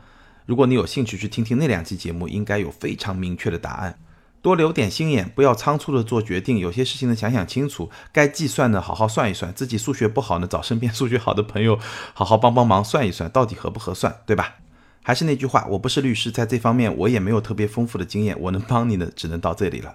[0.47, 3.99] 如果你有兴趣去听听那两期节目，应该有非常明确的答案。
[4.43, 6.59] 多留点心眼，不要仓促的做决定。
[6.59, 7.91] 有些事情呢，想想清楚。
[8.11, 9.53] 该计算的，好好算一算。
[9.53, 11.79] 自己数学不好呢，找身边数学好的朋友，
[12.15, 14.55] 好好帮帮忙，算一算，到底合不合算，对吧？
[15.03, 19.95] 还是那句话，我不是律师，在这方面我也没有特别丰富的经验，我能帮你的只能到这里了。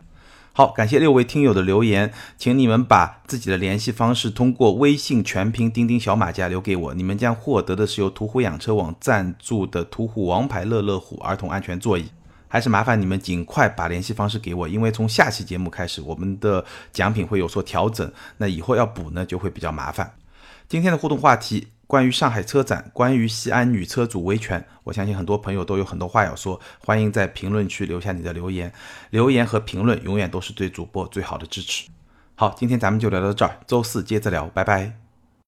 [0.58, 12.06] 好，感谢六位听友的留言，请你们把自己的联系方式通过微信全拼钉钉小马甲留给我，你们将获得的是由途虎养车网赞助的途虎王牌乐乐虎儿童安全座椅。
[12.48, 20.14] 还是麻烦你们尽快把联系方式给我，因为从下期节目开始，我们的奖品会有所调整，那以后要补呢就会比较麻烦。
[20.70, 21.68] 今天的互动话题。
[21.88, 28.74] 关于上海车展，关于西安女车主维权，我相信很多朋友都有很多话要说，欢迎在评论区留下你的留言，
[29.12, 31.88] 留言和评论永远都是对主播最好的支持。
[32.36, 35.05] 好，今天咱们就聊到这儿，周四接着聊，拜拜。